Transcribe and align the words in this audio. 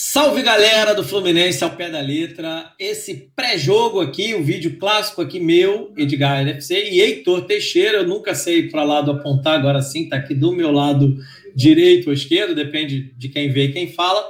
Salve 0.00 0.42
galera 0.42 0.94
do 0.94 1.02
Fluminense 1.02 1.64
ao 1.64 1.70
pé 1.70 1.90
da 1.90 1.98
letra. 1.98 2.72
Esse 2.78 3.32
pré-jogo 3.34 4.00
aqui, 4.00 4.32
o 4.32 4.44
vídeo 4.44 4.78
clássico 4.78 5.20
aqui 5.20 5.40
meu, 5.40 5.92
Edgar 5.96 6.40
NFC 6.40 6.90
e 6.90 7.00
Heitor 7.00 7.46
Teixeira. 7.46 7.98
Eu 7.98 8.06
nunca 8.06 8.32
sei 8.32 8.68
para 8.68 8.84
lado 8.84 9.10
apontar, 9.10 9.58
agora 9.58 9.82
sim, 9.82 10.08
tá 10.08 10.14
aqui 10.14 10.36
do 10.36 10.52
meu 10.52 10.70
lado 10.70 11.16
direito 11.52 12.06
ou 12.06 12.12
esquerdo, 12.12 12.54
depende 12.54 13.12
de 13.18 13.28
quem 13.28 13.50
vê 13.50 13.64
e 13.64 13.72
quem 13.72 13.92
fala. 13.92 14.24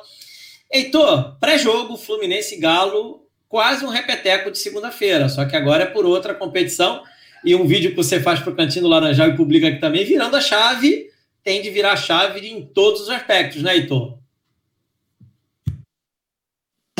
Heitor, 0.73 1.37
pré-jogo, 1.39 1.99
Fluminense 1.99 2.57
Galo, 2.57 3.27
quase 3.47 3.85
um 3.85 3.91
repeteco 3.91 4.51
de 4.51 4.57
segunda-feira, 4.57 5.29
só 5.29 5.45
que 5.45 5.55
agora 5.55 5.83
é 5.83 5.87
por 5.87 6.07
outra 6.07 6.35
competição. 6.35 7.03
E 7.45 7.55
um 7.55 7.67
vídeo 7.67 7.91
que 7.91 7.97
você 7.99 8.19
faz 8.19 8.41
para 8.41 8.55
o 8.55 8.57
Cantinho 8.57 8.85
do 8.85 8.89
Laranjal 8.89 9.29
e 9.29 9.37
publica 9.37 9.69
aqui 9.69 9.79
também, 9.79 10.07
virando 10.07 10.35
a 10.35 10.41
chave, 10.41 11.09
tem 11.45 11.61
de 11.61 11.69
virar 11.69 11.93
a 11.93 11.97
chave 11.97 12.49
em 12.49 12.65
todos 12.65 13.03
os 13.03 13.11
aspectos, 13.11 13.63
né, 13.63 13.77
Heitor? 13.77 14.18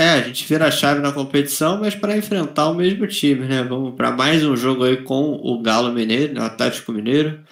É, 0.09 0.13
a 0.13 0.23
gente 0.23 0.47
vira 0.49 0.67
a 0.67 0.71
chave 0.71 1.03
na 1.03 1.13
competição, 1.13 1.79
mas 1.81 1.95
para 1.95 2.17
enfrentar 2.17 2.71
o 2.71 2.75
mesmo 2.75 3.07
time, 3.07 3.47
né? 3.47 3.63
Vamos 3.63 3.95
para 3.95 4.11
mais 4.11 4.43
um 4.43 4.57
jogo 4.57 4.85
aí 4.85 4.97
com 5.03 5.35
o 5.35 5.61
Galo 5.61 5.93
Mineiro, 5.93 6.41
o 6.41 6.43
Atlético 6.43 6.93
Mineiro. 6.93 7.45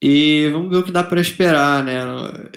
E 0.00 0.48
vamos 0.50 0.70
ver 0.70 0.78
o 0.78 0.82
que 0.82 0.90
dá 0.92 1.04
para 1.04 1.20
esperar, 1.20 1.84
né? 1.84 2.00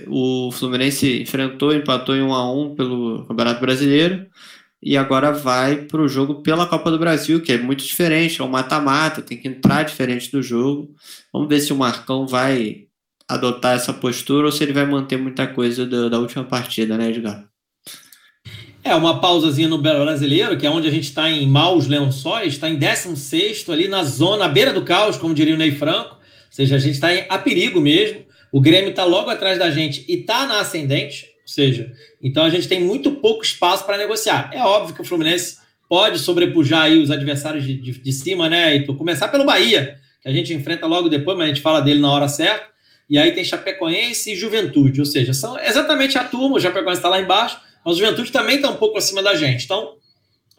O 0.07 0.49
Fluminense 0.53 1.21
enfrentou, 1.21 1.73
empatou 1.73 2.15
em 2.15 2.21
1 2.21 2.33
a 2.33 2.53
1 2.53 2.75
pelo 2.75 3.25
Campeonato 3.27 3.59
Brasileiro 3.59 4.27
e 4.81 4.95
agora 4.97 5.31
vai 5.33 5.77
para 5.85 6.01
o 6.01 6.07
jogo 6.07 6.41
pela 6.41 6.67
Copa 6.67 6.89
do 6.91 6.99
Brasil, 6.99 7.41
que 7.41 7.51
é 7.53 7.57
muito 7.57 7.83
diferente, 7.83 8.41
é 8.41 8.45
um 8.45 8.49
mata-mata, 8.49 9.21
tem 9.21 9.37
que 9.37 9.47
entrar 9.49 9.83
diferente 9.83 10.31
do 10.31 10.41
jogo. 10.41 10.95
Vamos 11.33 11.49
ver 11.49 11.59
se 11.61 11.73
o 11.73 11.77
Marcão 11.77 12.27
vai 12.27 12.87
adotar 13.27 13.75
essa 13.75 13.93
postura 13.93 14.45
ou 14.47 14.51
se 14.53 14.63
ele 14.63 14.73
vai 14.73 14.85
manter 14.85 15.17
muita 15.17 15.47
coisa 15.47 15.85
da, 15.85 16.09
da 16.09 16.19
última 16.19 16.45
partida, 16.45 16.97
né, 16.97 17.09
Edgar? 17.09 17.56
É, 18.87 18.95
uma 18.95 19.19
pausazinha 19.19 19.67
no 19.67 19.77
Brasileiro, 19.77 20.57
que 20.57 20.65
é 20.65 20.69
onde 20.69 20.87
a 20.87 20.91
gente 20.91 21.03
está 21.03 21.29
em 21.29 21.45
maus 21.45 21.87
lençóis, 21.87 22.53
está 22.53 22.69
em 22.69 22.75
16 22.75 23.69
ali 23.69 23.85
na 23.89 24.01
zona, 24.05 24.45
à 24.45 24.47
beira 24.47 24.71
do 24.71 24.81
caos, 24.81 25.17
como 25.17 25.33
diria 25.33 25.55
o 25.55 25.57
Ney 25.57 25.71
Franco. 25.71 26.11
Ou 26.11 26.21
seja, 26.49 26.77
a 26.77 26.79
gente 26.79 26.93
está 26.93 27.09
a 27.27 27.37
perigo 27.37 27.81
mesmo. 27.81 28.21
O 28.49 28.61
Grêmio 28.61 28.91
está 28.91 29.03
logo 29.03 29.29
atrás 29.29 29.59
da 29.59 29.69
gente 29.69 30.05
e 30.07 30.21
está 30.21 30.47
na 30.47 30.61
ascendente. 30.61 31.25
Ou 31.41 31.47
seja, 31.49 31.91
então 32.23 32.45
a 32.45 32.49
gente 32.49 32.65
tem 32.69 32.81
muito 32.81 33.11
pouco 33.11 33.43
espaço 33.43 33.85
para 33.85 33.97
negociar. 33.97 34.51
É 34.53 34.61
óbvio 34.61 34.95
que 34.95 35.01
o 35.01 35.05
Fluminense 35.05 35.57
pode 35.89 36.19
sobrepujar 36.19 36.83
aí 36.83 36.97
os 36.97 37.11
adversários 37.11 37.65
de, 37.65 37.75
de, 37.75 37.91
de 37.91 38.11
cima, 38.13 38.47
né? 38.47 38.73
E 38.73 38.85
começar 38.85 39.27
pelo 39.27 39.43
Bahia, 39.43 39.97
que 40.21 40.29
a 40.29 40.31
gente 40.31 40.53
enfrenta 40.53 40.87
logo 40.87 41.09
depois, 41.09 41.37
mas 41.37 41.47
a 41.47 41.49
gente 41.49 41.61
fala 41.61 41.81
dele 41.81 41.99
na 41.99 42.09
hora 42.09 42.29
certa. 42.29 42.67
E 43.09 43.17
aí 43.17 43.33
tem 43.33 43.43
Chapecoense 43.43 44.31
e 44.31 44.35
Juventude, 44.37 45.01
ou 45.01 45.05
seja, 45.05 45.33
são 45.33 45.59
exatamente 45.59 46.17
a 46.17 46.23
turma, 46.23 46.55
o 46.55 46.59
Chapecoense 46.59 46.99
está 46.99 47.09
lá 47.09 47.19
embaixo, 47.19 47.57
mas 47.85 47.95
o 47.95 47.99
Juventude 47.99 48.31
também 48.31 48.57
está 48.57 48.69
um 48.69 48.75
pouco 48.75 48.97
acima 48.97 49.21
da 49.23 49.35
gente. 49.35 49.65
Então, 49.65 49.95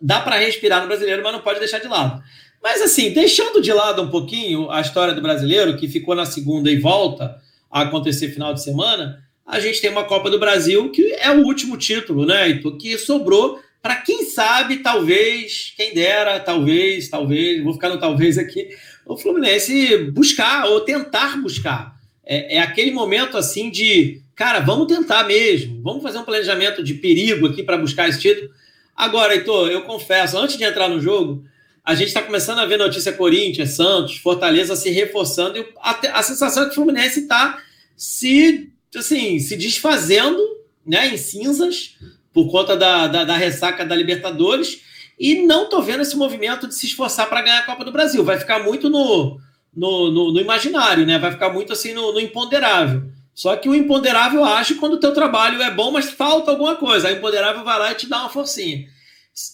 dá 0.00 0.20
para 0.20 0.36
respirar 0.36 0.80
no 0.80 0.88
brasileiro, 0.88 1.22
mas 1.22 1.33
não 1.33 1.41
pode 1.41 1.58
deixar 1.58 1.78
de 1.78 1.88
lado. 1.88 2.22
Mas, 2.62 2.83
assim, 2.83 3.12
deixando 3.12 3.61
de 3.61 3.72
lado 3.72 4.02
um 4.02 4.11
pouquinho 4.11 4.70
a 4.70 4.80
história 4.80 5.14
do 5.14 5.22
brasileiro, 5.22 5.77
que 5.77 5.89
ficou 5.89 6.14
na 6.14 6.27
segunda 6.27 6.70
e 6.70 6.78
volta 6.78 7.36
a 7.70 7.83
acontecer 7.83 8.30
final 8.30 8.52
de 8.52 8.62
semana, 8.62 9.22
a 9.46 9.61
gente 9.61 9.80
tem 9.80 9.91
uma 9.91 10.05
Copa 10.05 10.30
do 10.30 10.39
Brasil 10.39 10.91
que 10.91 11.14
é 11.14 11.30
o 11.30 11.44
último 11.44 11.77
título, 11.77 12.27
né, 12.27 12.50
Ito, 12.50 12.77
que 12.77 12.98
sobrou 12.98 13.61
para 13.80 13.96
quem 13.96 14.24
sabe, 14.24 14.78
talvez, 14.78 15.72
quem 15.77 15.94
dera, 15.94 16.41
talvez, 16.41 17.08
talvez, 17.08 17.62
vou 17.62 17.72
ficar 17.72 17.89
no 17.89 17.98
talvez 17.98 18.36
aqui, 18.36 18.69
o 19.06 19.16
Fluminense 19.16 20.11
buscar 20.11 20.66
ou 20.66 20.80
tentar 20.80 21.41
buscar. 21.41 21.96
É, 22.24 22.56
é 22.56 22.61
aquele 22.61 22.91
momento 22.91 23.39
assim 23.39 23.70
de 23.70 24.20
cara, 24.39 24.61
vamos 24.61 24.86
tentar 24.86 25.25
mesmo, 25.25 25.83
vamos 25.83 26.00
fazer 26.00 26.19
um 26.19 26.22
planejamento 26.22 26.81
de 26.81 26.94
perigo 26.94 27.48
aqui 27.48 27.61
para 27.61 27.77
buscar 27.77 28.08
esse 28.08 28.20
título. 28.20 28.48
Agora, 28.97 29.34
Heitor, 29.34 29.69
eu 29.69 29.83
confesso, 29.83 30.39
antes 30.39 30.56
de 30.56 30.62
entrar 30.62 30.89
no 30.89 31.00
jogo, 31.00 31.45
a 31.84 31.92
gente 31.97 32.08
está 32.08 32.22
começando 32.22 32.61
a 32.61 32.64
ver 32.64 32.77
notícia 32.77 33.12
Corinthians, 33.12 33.70
Santos, 33.70 34.17
Fortaleza 34.19 34.77
se 34.77 34.91
reforçando 34.91 35.58
e 35.58 35.67
a, 35.80 36.20
a 36.20 36.23
sensação 36.23 36.62
é 36.62 36.67
que 36.67 36.73
o 36.73 36.74
Fluminense 36.77 37.20
está 37.20 37.61
se, 37.96 38.70
assim, 38.95 39.40
se 39.40 39.57
desfazendo 39.57 40.41
né, 40.86 41.08
em 41.08 41.17
cinzas 41.17 41.96
por 42.33 42.48
conta 42.48 42.77
da, 42.77 43.08
da, 43.08 43.24
da 43.24 43.36
ressaca 43.36 43.85
da 43.85 43.96
Libertadores 43.96 44.83
e 45.18 45.42
não 45.46 45.64
estou 45.64 45.83
vendo 45.83 46.02
esse 46.02 46.17
movimento 46.17 46.68
de 46.68 46.77
se 46.77 46.86
esforçar 46.86 47.29
para 47.29 47.42
ganhar 47.42 47.58
a 47.58 47.67
Copa 47.67 47.85
do 47.85 47.91
Brasil. 47.91 48.23
Vai 48.23 48.39
ficar 48.39 48.62
muito 48.62 48.89
no, 48.89 49.41
no, 49.74 50.12
no, 50.12 50.33
no 50.33 50.41
imaginário, 50.41 51.05
né? 51.05 51.18
vai 51.18 51.33
ficar 51.33 51.52
muito 51.52 51.73
assim 51.73 51.92
no, 51.92 52.12
no 52.12 52.20
imponderável. 52.20 53.17
Só 53.38 53.54
que 53.54 53.68
o 53.68 53.74
imponderável 53.74 54.44
age 54.44 54.74
quando 54.74 54.94
o 54.94 54.98
teu 54.98 55.14
trabalho 55.14 55.62
é 55.62 55.70
bom, 55.70 55.92
mas 55.92 56.10
falta 56.10 56.50
alguma 56.50 56.74
coisa. 56.74 57.06
Aí 57.06 57.14
o 57.14 57.18
imponderável 57.18 57.62
vai 57.62 57.78
lá 57.78 57.92
e 57.92 57.94
te 57.94 58.08
dá 58.08 58.22
uma 58.22 58.28
forcinha. 58.28 58.88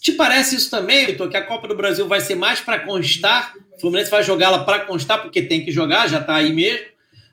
Te 0.01 0.13
parece 0.13 0.57
isso 0.57 0.71
também, 0.71 1.05
Vitor, 1.05 1.29
que 1.29 1.37
a 1.37 1.45
Copa 1.45 1.69
do 1.69 1.77
Brasil 1.77 2.09
vai 2.09 2.23
ser 2.23 2.35
mais 2.35 2.63
para 2.63 2.81
constar? 2.81 3.53
O 3.77 3.81
Fluminense 3.83 4.11
vai 4.11 4.23
jogá-la 4.23 4.65
para 4.65 4.87
constar 4.87 5.21
porque 5.21 5.43
tem 5.43 5.63
que 5.63 5.71
jogar, 5.71 6.09
já 6.09 6.19
está 6.19 6.37
aí 6.37 6.51
mesmo? 6.51 6.87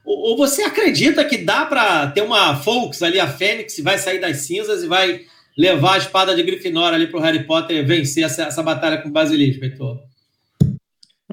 Ou, 0.03 0.35
você 0.35 0.63
acredita 0.63 1.23
que 1.23 1.37
dá 1.37 1.65
para 1.65 2.07
ter 2.07 2.21
uma 2.21 2.53
Folks 2.57 3.01
ali, 3.01 3.17
a 3.17 3.29
Fênix, 3.29 3.79
vai 3.79 3.97
sair 3.97 4.19
das 4.19 4.39
cinzas 4.39 4.83
e 4.83 4.87
vai 4.87 5.21
levar 5.57 5.93
a 5.93 5.99
espada 5.99 6.35
de 6.35 6.43
Grifinória 6.43 6.97
ali 6.97 7.07
para 7.07 7.17
o 7.17 7.23
Harry 7.23 7.45
Potter 7.45 7.87
vencer 7.87 8.25
essa, 8.25 8.43
essa 8.43 8.61
batalha 8.61 8.97
com 8.97 9.07
o 9.07 9.11
Basilisco, 9.13 9.63
Heitor? 9.63 10.10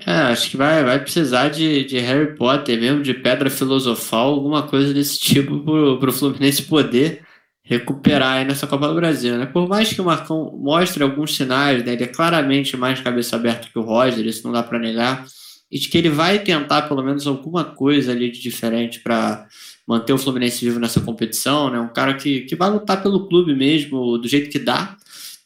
É, 0.06 0.12
acho 0.12 0.50
que 0.50 0.56
vai, 0.56 0.84
vai 0.84 1.00
precisar 1.00 1.48
de, 1.48 1.84
de 1.84 1.98
Harry 1.98 2.36
Potter 2.36 2.78
mesmo, 2.78 3.02
de 3.02 3.14
pedra 3.14 3.50
filosofal, 3.50 4.32
alguma 4.32 4.62
coisa 4.62 4.92
desse 4.92 5.18
tipo 5.18 5.60
pro, 5.60 5.98
pro 5.98 6.12
Fluminense 6.12 6.62
poder 6.62 7.22
recuperar 7.62 8.38
aí 8.38 8.44
nessa 8.46 8.66
Copa 8.66 8.88
do 8.88 8.94
Brasil, 8.94 9.36
né? 9.36 9.44
Por 9.44 9.68
mais 9.68 9.92
que 9.92 10.00
o 10.00 10.04
Marcão 10.04 10.56
mostre 10.58 11.02
alguns 11.02 11.36
sinais, 11.36 11.84
né? 11.84 11.92
Ele 11.92 12.04
é 12.04 12.06
claramente 12.06 12.76
mais 12.76 13.00
cabeça 13.00 13.36
aberta 13.36 13.68
que 13.70 13.78
o 13.78 13.82
Roger, 13.82 14.24
isso 14.24 14.46
não 14.46 14.52
dá 14.52 14.62
para 14.62 14.78
negar, 14.78 15.26
e 15.70 15.78
de 15.78 15.88
que 15.88 15.98
ele 15.98 16.08
vai 16.08 16.38
tentar 16.38 16.82
pelo 16.82 17.02
menos 17.02 17.26
alguma 17.26 17.64
coisa 17.64 18.12
ali 18.12 18.30
de 18.30 18.40
diferente 18.40 19.00
para 19.00 19.46
manter 19.86 20.14
o 20.14 20.18
Fluminense 20.18 20.64
vivo 20.64 20.80
nessa 20.80 21.00
competição, 21.00 21.70
né? 21.70 21.78
Um 21.78 21.92
cara 21.92 22.14
que, 22.14 22.40
que 22.42 22.56
vai 22.56 22.70
lutar 22.70 23.02
pelo 23.02 23.28
clube 23.28 23.54
mesmo, 23.54 24.16
do 24.16 24.26
jeito 24.26 24.48
que 24.48 24.58
dá, 24.58 24.96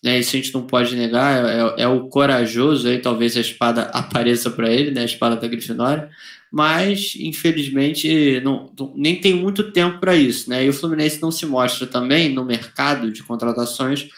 né? 0.03 0.19
Isso 0.19 0.35
a 0.35 0.39
gente 0.39 0.53
não 0.53 0.63
pode 0.63 0.97
negar, 0.97 1.45
é, 1.45 1.83
é 1.83 1.89
o 1.89 2.09
corajoso, 2.09 2.89
aí 2.89 2.99
talvez 2.99 3.37
a 3.37 3.41
espada 3.41 3.83
apareça 3.95 4.51
para 4.51 4.71
ele, 4.71 4.91
né? 4.91 5.03
A 5.03 5.07
espada 5.07 5.37
da 5.37 5.47
Grifinória, 5.47 6.11
mas 6.51 7.15
infelizmente 7.17 8.41
não, 8.41 8.73
nem 8.95 9.21
tem 9.21 9.35
muito 9.35 9.71
tempo 9.73 10.01
para 10.01 10.15
isso, 10.17 10.51
né? 10.51 10.65
E 10.65 10.69
o 10.69 10.73
Fluminense 10.73 11.23
não 11.23 11.31
se 11.31 11.47
mostra 11.47 11.87
também 11.87 12.29
no 12.33 12.45
mercado 12.45 13.13
de 13.13 13.23
contratações 13.23 14.09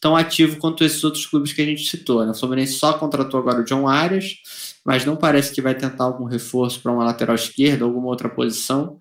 tão 0.00 0.16
ativo 0.16 0.58
quanto 0.58 0.84
esses 0.84 1.02
outros 1.02 1.24
clubes 1.24 1.52
que 1.54 1.62
a 1.62 1.64
gente 1.64 1.88
citou. 1.88 2.26
Né? 2.26 2.32
O 2.32 2.34
Fluminense 2.34 2.74
só 2.74 2.92
contratou 2.92 3.40
agora 3.40 3.62
o 3.62 3.64
John 3.64 3.88
Arias, 3.88 4.36
mas 4.84 5.02
não 5.06 5.16
parece 5.16 5.50
que 5.50 5.62
vai 5.62 5.74
tentar 5.74 6.04
algum 6.04 6.24
reforço 6.24 6.78
para 6.80 6.92
uma 6.92 7.04
lateral 7.04 7.34
esquerda, 7.34 7.86
alguma 7.86 8.08
outra 8.08 8.28
posição 8.28 9.00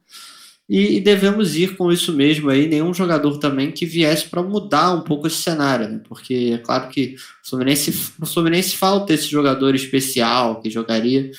e, 0.69 1.01
devemos 1.01 1.55
ir 1.55 1.75
com 1.75 1.91
isso 1.91 2.13
mesmo 2.13 2.49
aí, 2.49 2.67
nenhum 2.67 2.93
jogador 2.93 3.37
também 3.37 3.71
que 3.71 3.85
viesse 3.85 4.27
para 4.29 4.41
mudar 4.41 4.93
um 4.93 5.01
pouco 5.01 5.27
esse 5.27 5.37
cenário, 5.37 5.89
né? 5.89 6.01
porque 6.07 6.51
é 6.53 6.57
claro 6.57 6.89
que 6.89 7.15
o 7.43 7.49
Fluminense, 7.49 7.89
o 8.21 8.25
Fluminense 8.25 8.75
falta 8.75 9.13
esse 9.13 9.27
jogador 9.27 9.75
especial 9.75 10.61
que 10.61 10.69
jogaria 10.69 11.29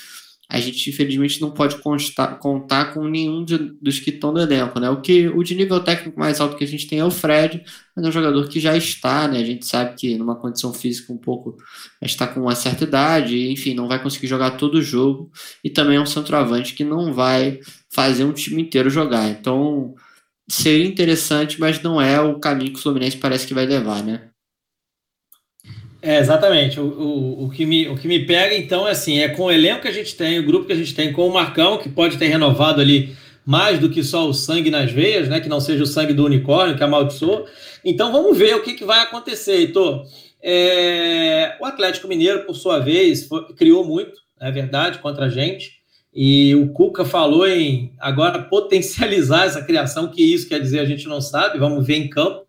a 0.48 0.60
gente 0.60 0.90
infelizmente 0.90 1.40
não 1.40 1.50
pode 1.50 1.78
constar, 1.78 2.38
contar 2.38 2.92
com 2.92 3.08
nenhum 3.08 3.44
de, 3.44 3.56
dos 3.80 3.98
que 3.98 4.10
estão 4.10 4.32
no 4.32 4.40
elenco, 4.40 4.78
né? 4.78 4.90
O 4.90 5.00
que 5.00 5.28
o 5.28 5.42
de 5.42 5.54
nível 5.54 5.80
técnico 5.80 6.18
mais 6.18 6.40
alto 6.40 6.56
que 6.56 6.64
a 6.64 6.66
gente 6.66 6.86
tem 6.86 6.98
é 6.98 7.04
o 7.04 7.10
Fred, 7.10 7.62
mas 7.96 8.04
é 8.04 8.08
um 8.08 8.12
jogador 8.12 8.48
que 8.48 8.60
já 8.60 8.76
está, 8.76 9.26
né? 9.26 9.38
A 9.40 9.44
gente 9.44 9.66
sabe 9.66 9.94
que 9.96 10.18
numa 10.18 10.36
condição 10.36 10.72
física 10.74 11.12
um 11.12 11.18
pouco 11.18 11.56
está 12.02 12.26
com 12.26 12.40
uma 12.40 12.54
certa 12.54 12.84
idade, 12.84 13.50
enfim, 13.50 13.74
não 13.74 13.88
vai 13.88 14.02
conseguir 14.02 14.26
jogar 14.26 14.52
todo 14.52 14.76
o 14.76 14.82
jogo 14.82 15.30
e 15.62 15.70
também 15.70 15.96
é 15.96 16.00
um 16.00 16.06
centroavante 16.06 16.74
que 16.74 16.84
não 16.84 17.12
vai 17.12 17.60
fazer 17.90 18.24
um 18.24 18.32
time 18.32 18.62
inteiro 18.62 18.90
jogar. 18.90 19.28
Então 19.30 19.94
seria 20.48 20.86
interessante, 20.86 21.58
mas 21.58 21.82
não 21.82 22.00
é 22.00 22.20
o 22.20 22.38
caminho 22.38 22.72
que 22.72 22.78
o 22.78 22.82
Fluminense 22.82 23.16
parece 23.16 23.46
que 23.46 23.54
vai 23.54 23.66
levar, 23.66 24.02
né? 24.02 24.30
É, 26.06 26.18
exatamente. 26.18 26.78
O, 26.78 26.84
o, 26.84 27.44
o, 27.44 27.50
que 27.50 27.64
me, 27.64 27.88
o 27.88 27.96
que 27.96 28.06
me 28.06 28.26
pega, 28.26 28.54
então, 28.54 28.86
é 28.86 28.90
assim, 28.90 29.20
é 29.20 29.28
com 29.28 29.44
o 29.44 29.50
elenco 29.50 29.80
que 29.80 29.88
a 29.88 29.92
gente 29.92 30.14
tem, 30.14 30.38
o 30.38 30.44
grupo 30.44 30.66
que 30.66 30.72
a 30.74 30.76
gente 30.76 30.94
tem, 30.94 31.10
com 31.10 31.26
o 31.26 31.32
Marcão, 31.32 31.78
que 31.78 31.88
pode 31.88 32.18
ter 32.18 32.26
renovado 32.26 32.78
ali 32.78 33.16
mais 33.42 33.78
do 33.78 33.88
que 33.88 34.04
só 34.04 34.28
o 34.28 34.34
sangue 34.34 34.70
nas 34.70 34.92
veias, 34.92 35.30
né? 35.30 35.40
Que 35.40 35.48
não 35.48 35.60
seja 35.60 35.82
o 35.82 35.86
sangue 35.86 36.12
do 36.12 36.26
unicórnio, 36.26 36.76
que 36.76 36.84
amaldiçoou. 36.84 37.46
Então 37.82 38.12
vamos 38.12 38.36
ver 38.36 38.54
o 38.54 38.62
que, 38.62 38.74
que 38.74 38.84
vai 38.84 39.00
acontecer, 39.00 39.52
Heitor. 39.52 40.04
É, 40.42 41.56
o 41.58 41.64
Atlético 41.64 42.06
Mineiro, 42.06 42.44
por 42.44 42.54
sua 42.54 42.80
vez, 42.80 43.26
foi, 43.26 43.42
criou 43.54 43.82
muito, 43.82 44.12
é 44.38 44.50
verdade, 44.50 44.98
contra 44.98 45.24
a 45.24 45.30
gente. 45.30 45.72
E 46.14 46.54
o 46.54 46.68
Cuca 46.68 47.06
falou 47.06 47.48
em 47.48 47.94
agora 47.98 48.42
potencializar 48.42 49.46
essa 49.46 49.62
criação, 49.62 50.08
que 50.08 50.22
isso 50.22 50.50
quer 50.50 50.60
dizer 50.60 50.80
a 50.80 50.84
gente 50.84 51.08
não 51.08 51.22
sabe, 51.22 51.58
vamos 51.58 51.86
ver 51.86 51.96
em 51.96 52.10
campo 52.10 52.43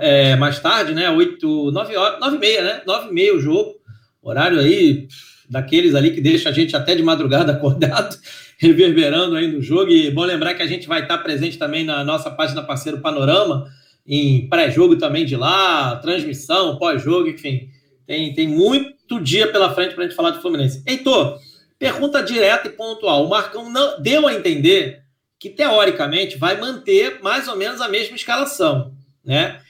é, 0.00 0.36
mais 0.36 0.58
tarde, 0.58 0.94
né? 0.94 1.10
8, 1.10 1.70
9 1.72 1.96
horas, 1.96 2.20
9 2.20 2.36
e 2.36 2.38
meia, 2.38 2.62
né? 2.62 2.82
9 2.86 3.08
e 3.08 3.12
meia 3.12 3.34
o 3.34 3.40
jogo. 3.40 3.74
Horário 4.22 4.58
aí 4.60 5.08
daqueles 5.48 5.94
ali 5.94 6.12
que 6.12 6.20
deixa 6.20 6.48
a 6.48 6.52
gente 6.52 6.76
até 6.76 6.94
de 6.94 7.02
madrugada 7.02 7.52
acordado, 7.52 8.16
reverberando 8.58 9.36
aí 9.36 9.48
no 9.48 9.60
jogo. 9.60 9.90
E 9.90 10.10
bom 10.10 10.24
lembrar 10.24 10.54
que 10.54 10.62
a 10.62 10.66
gente 10.66 10.86
vai 10.86 11.02
estar 11.02 11.18
presente 11.18 11.58
também 11.58 11.84
na 11.84 12.04
nossa 12.04 12.30
página 12.30 12.62
parceiro 12.62 13.00
Panorama. 13.00 13.66
em 14.06 14.48
pré-jogo 14.48 14.96
também 14.96 15.24
de 15.24 15.36
lá, 15.36 15.96
transmissão, 15.96 16.76
pós-jogo, 16.76 17.28
enfim. 17.28 17.68
Tem, 18.06 18.34
tem 18.34 18.48
muito 18.48 19.20
dia 19.20 19.50
pela 19.50 19.74
frente 19.74 19.94
para 19.94 20.04
a 20.04 20.06
gente 20.06 20.16
falar 20.16 20.30
de 20.30 20.40
Fluminense. 20.40 20.82
Heitor, 20.86 21.38
pergunta 21.78 22.22
direta 22.22 22.68
e 22.68 22.70
pontual. 22.70 23.24
O 23.24 23.30
Marcão 23.30 23.70
não, 23.70 24.00
deu 24.00 24.26
a 24.26 24.34
entender 24.34 25.02
que, 25.38 25.48
teoricamente, 25.48 26.36
vai 26.36 26.60
manter 26.60 27.20
mais 27.22 27.48
ou 27.48 27.56
menos 27.56 27.80
a 27.80 27.88
mesma 27.88 28.14
escalação, 28.14 28.94
né? 29.24 29.60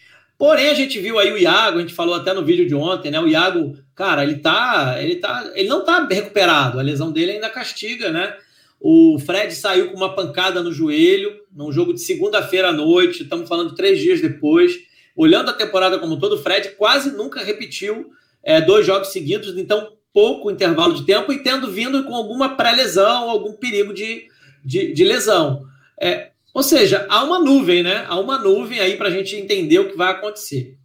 Porém, 0.40 0.70
a 0.70 0.74
gente 0.74 0.98
viu 0.98 1.18
aí 1.18 1.30
o 1.30 1.36
Iago, 1.36 1.76
a 1.76 1.80
gente 1.82 1.92
falou 1.92 2.14
até 2.14 2.32
no 2.32 2.42
vídeo 2.42 2.66
de 2.66 2.74
ontem, 2.74 3.10
né? 3.10 3.20
O 3.20 3.28
Iago, 3.28 3.76
cara, 3.94 4.22
ele 4.22 4.36
tá. 4.36 4.96
Ele 4.98 5.16
tá. 5.16 5.52
Ele 5.54 5.68
não 5.68 5.84
tá 5.84 6.08
recuperado. 6.10 6.80
A 6.80 6.82
lesão 6.82 7.12
dele 7.12 7.32
ainda 7.32 7.50
castiga, 7.50 8.10
né? 8.10 8.34
O 8.80 9.18
Fred 9.18 9.54
saiu 9.54 9.90
com 9.90 9.98
uma 9.98 10.14
pancada 10.14 10.62
no 10.62 10.72
joelho, 10.72 11.30
num 11.54 11.70
jogo 11.70 11.92
de 11.92 12.00
segunda-feira 12.00 12.70
à 12.70 12.72
noite, 12.72 13.22
estamos 13.22 13.46
falando 13.46 13.74
três 13.74 13.98
dias 13.98 14.22
depois. 14.22 14.72
Olhando 15.14 15.50
a 15.50 15.52
temporada 15.52 15.98
como 15.98 16.18
todo, 16.18 16.36
o 16.36 16.42
Fred 16.42 16.70
quase 16.70 17.14
nunca 17.14 17.44
repetiu 17.44 18.10
é, 18.42 18.62
dois 18.62 18.86
jogos 18.86 19.08
seguidos, 19.08 19.54
então 19.58 19.92
pouco 20.10 20.50
intervalo 20.50 20.94
de 20.94 21.04
tempo 21.04 21.30
e 21.34 21.42
tendo 21.42 21.70
vindo 21.70 22.02
com 22.04 22.14
alguma 22.14 22.56
pré-lesão, 22.56 23.28
algum 23.28 23.52
perigo 23.52 23.92
de, 23.92 24.26
de, 24.64 24.94
de 24.94 25.04
lesão. 25.04 25.66
É, 26.00 26.29
ou 26.52 26.62
seja, 26.62 27.06
há 27.08 27.22
uma 27.22 27.38
nuvem, 27.38 27.82
né? 27.82 28.04
Há 28.08 28.18
uma 28.18 28.38
nuvem 28.38 28.80
aí 28.80 28.96
para 28.96 29.08
a 29.08 29.10
gente 29.10 29.36
entender 29.36 29.78
o 29.78 29.88
que 29.88 29.96
vai 29.96 30.10
acontecer. 30.10 30.76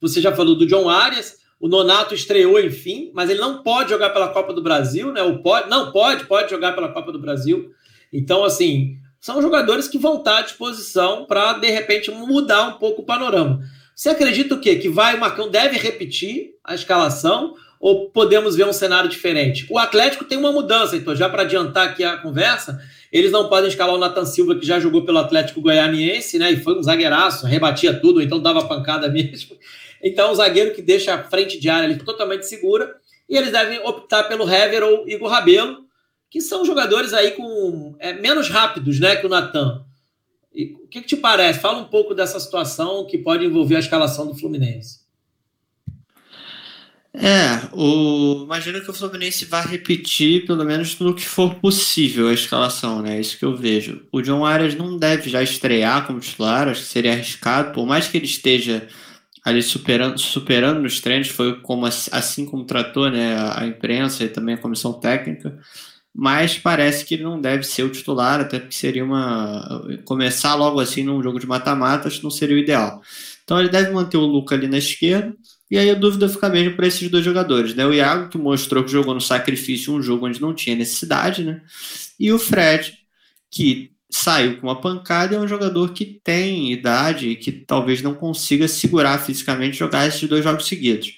Você 0.00 0.20
já 0.20 0.34
falou 0.34 0.56
do 0.56 0.66
John 0.66 0.88
Arias, 0.88 1.36
o 1.60 1.66
Nonato 1.66 2.14
estreou, 2.14 2.60
enfim, 2.60 3.10
mas 3.12 3.28
ele 3.28 3.40
não 3.40 3.62
pode 3.62 3.90
jogar 3.90 4.10
pela 4.10 4.28
Copa 4.28 4.52
do 4.52 4.62
Brasil, 4.62 5.12
né? 5.12 5.22
O 5.22 5.42
pode, 5.42 5.68
não 5.68 5.90
pode, 5.90 6.24
pode 6.26 6.50
jogar 6.50 6.72
pela 6.72 6.92
Copa 6.92 7.10
do 7.10 7.18
Brasil. 7.18 7.70
Então, 8.12 8.44
assim, 8.44 8.96
são 9.20 9.42
jogadores 9.42 9.88
que 9.88 9.98
vão 9.98 10.18
estar 10.18 10.38
à 10.38 10.42
disposição 10.42 11.26
para, 11.26 11.54
de 11.54 11.68
repente, 11.68 12.10
mudar 12.10 12.68
um 12.68 12.78
pouco 12.78 13.02
o 13.02 13.04
panorama. 13.04 13.60
Você 13.94 14.10
acredita 14.10 14.54
o 14.54 14.60
quê? 14.60 14.76
Que 14.76 14.88
vai, 14.88 15.16
o 15.16 15.20
Marcão 15.20 15.50
deve 15.50 15.76
repetir 15.76 16.50
a 16.62 16.76
escalação 16.76 17.54
ou 17.80 18.10
podemos 18.10 18.56
ver 18.56 18.66
um 18.66 18.72
cenário 18.72 19.08
diferente? 19.08 19.66
O 19.70 19.78
Atlético 19.78 20.24
tem 20.24 20.36
uma 20.36 20.52
mudança, 20.52 20.96
então, 20.96 21.14
já 21.14 21.28
para 21.28 21.42
adiantar 21.42 21.88
aqui 21.88 22.02
a 22.02 22.16
conversa, 22.16 22.80
eles 23.12 23.32
não 23.32 23.48
podem 23.48 23.68
escalar 23.68 23.94
o 23.94 23.98
Nathan 23.98 24.24
Silva, 24.24 24.56
que 24.56 24.66
já 24.66 24.78
jogou 24.78 25.04
pelo 25.04 25.18
Atlético 25.18 25.60
Goianiense, 25.60 26.38
né? 26.38 26.52
E 26.52 26.56
foi 26.60 26.78
um 26.78 26.82
zagueiraço, 26.82 27.46
rebatia 27.46 27.98
tudo, 27.98 28.20
então 28.20 28.40
dava 28.40 28.66
pancada 28.66 29.08
mesmo. 29.10 29.56
Então, 30.02 30.32
um 30.32 30.34
zagueiro 30.34 30.74
que 30.74 30.82
deixa 30.82 31.14
a 31.14 31.24
frente 31.24 31.58
de 31.58 31.68
área 31.68 31.88
ali 31.88 31.98
totalmente 31.98 32.46
segura. 32.46 32.96
E 33.28 33.36
eles 33.36 33.52
devem 33.52 33.78
optar 33.80 34.24
pelo 34.24 34.48
Hever 34.48 34.82
ou 34.82 35.08
Igor 35.08 35.28
Rabelo, 35.28 35.84
que 36.30 36.40
são 36.40 36.64
jogadores 36.64 37.12
aí 37.12 37.32
com 37.32 37.94
é, 37.98 38.12
menos 38.12 38.48
rápidos 38.48 38.98
né, 39.00 39.16
que 39.16 39.26
o 39.26 39.28
Natan. 39.28 39.84
o 40.52 40.88
que, 40.88 41.00
que 41.00 41.06
te 41.06 41.16
parece? 41.16 41.60
Fala 41.60 41.78
um 41.78 41.84
pouco 41.84 42.14
dessa 42.14 42.40
situação 42.40 43.06
que 43.06 43.18
pode 43.18 43.44
envolver 43.44 43.76
a 43.76 43.80
escalação 43.80 44.26
do 44.26 44.34
Fluminense. 44.34 45.00
É, 47.14 47.68
o... 47.72 48.44
imagino 48.44 48.80
que 48.82 48.90
o 48.90 48.94
Fluminense 48.94 49.44
vai 49.46 49.66
repetir, 49.66 50.46
pelo 50.46 50.64
menos 50.64 50.98
no 50.98 51.14
que 51.14 51.26
for 51.26 51.54
possível, 51.56 52.28
a 52.28 52.34
escalação, 52.34 53.02
né? 53.02 53.16
É 53.16 53.20
isso 53.20 53.38
que 53.38 53.44
eu 53.44 53.56
vejo. 53.56 54.06
O 54.12 54.20
John 54.20 54.44
Arias 54.44 54.74
não 54.74 54.96
deve 54.96 55.28
já 55.30 55.42
estrear 55.42 56.06
como 56.06 56.20
titular, 56.20 56.68
acho 56.68 56.82
que 56.82 56.86
seria 56.88 57.12
arriscado, 57.12 57.72
por 57.72 57.86
mais 57.86 58.06
que 58.06 58.16
ele 58.18 58.26
esteja 58.26 58.86
ali 59.44 59.62
superando, 59.62 60.18
superando 60.18 60.80
nos 60.80 61.00
treinos, 61.00 61.28
foi 61.28 61.60
como 61.60 61.86
assim 61.86 62.46
como 62.46 62.64
tratou 62.64 63.10
né, 63.10 63.36
a 63.54 63.66
imprensa 63.66 64.24
e 64.24 64.28
também 64.28 64.54
a 64.54 64.58
comissão 64.58 64.92
técnica, 64.92 65.58
mas 66.14 66.58
parece 66.58 67.04
que 67.04 67.14
ele 67.14 67.22
não 67.24 67.40
deve 67.40 67.62
ser 67.64 67.84
o 67.84 67.90
titular, 67.90 68.40
até 68.40 68.58
porque 68.58 68.74
seria 68.74 69.04
uma. 69.04 69.82
começar 70.04 70.54
logo 70.54 70.80
assim 70.80 71.02
num 71.02 71.22
jogo 71.22 71.38
de 71.38 71.46
mata-matas 71.46 72.22
não 72.22 72.30
seria 72.30 72.56
o 72.56 72.58
ideal. 72.58 73.00
Então 73.44 73.58
ele 73.60 73.68
deve 73.68 73.90
manter 73.92 74.16
o 74.16 74.26
Luca 74.26 74.54
ali 74.54 74.68
na 74.68 74.78
esquerda, 74.78 75.34
e 75.70 75.76
aí 75.76 75.90
a 75.90 75.94
dúvida 75.94 76.28
fica 76.28 76.48
mesmo 76.48 76.76
para 76.76 76.86
esses 76.86 77.10
dois 77.10 77.24
jogadores, 77.24 77.74
né? 77.74 77.86
O 77.86 77.92
Iago, 77.92 78.28
que 78.28 78.38
mostrou 78.38 78.82
que 78.82 78.90
jogou 78.90 79.14
no 79.14 79.20
sacrifício 79.20 79.94
um 79.94 80.02
jogo 80.02 80.26
onde 80.26 80.40
não 80.40 80.54
tinha 80.54 80.74
necessidade, 80.74 81.44
né? 81.44 81.60
E 82.18 82.32
o 82.32 82.38
Fred, 82.38 82.94
que 83.50 83.92
saiu 84.10 84.58
com 84.58 84.66
uma 84.66 84.80
pancada 84.80 85.36
é 85.36 85.38
um 85.38 85.46
jogador 85.46 85.92
que 85.92 86.04
tem 86.24 86.72
idade 86.72 87.28
e 87.28 87.36
que 87.36 87.52
talvez 87.52 88.00
não 88.00 88.14
consiga 88.14 88.66
segurar 88.66 89.18
fisicamente 89.18 89.76
jogar 89.76 90.06
esses 90.06 90.26
dois 90.28 90.42
jogos 90.42 90.66
seguidos. 90.66 91.12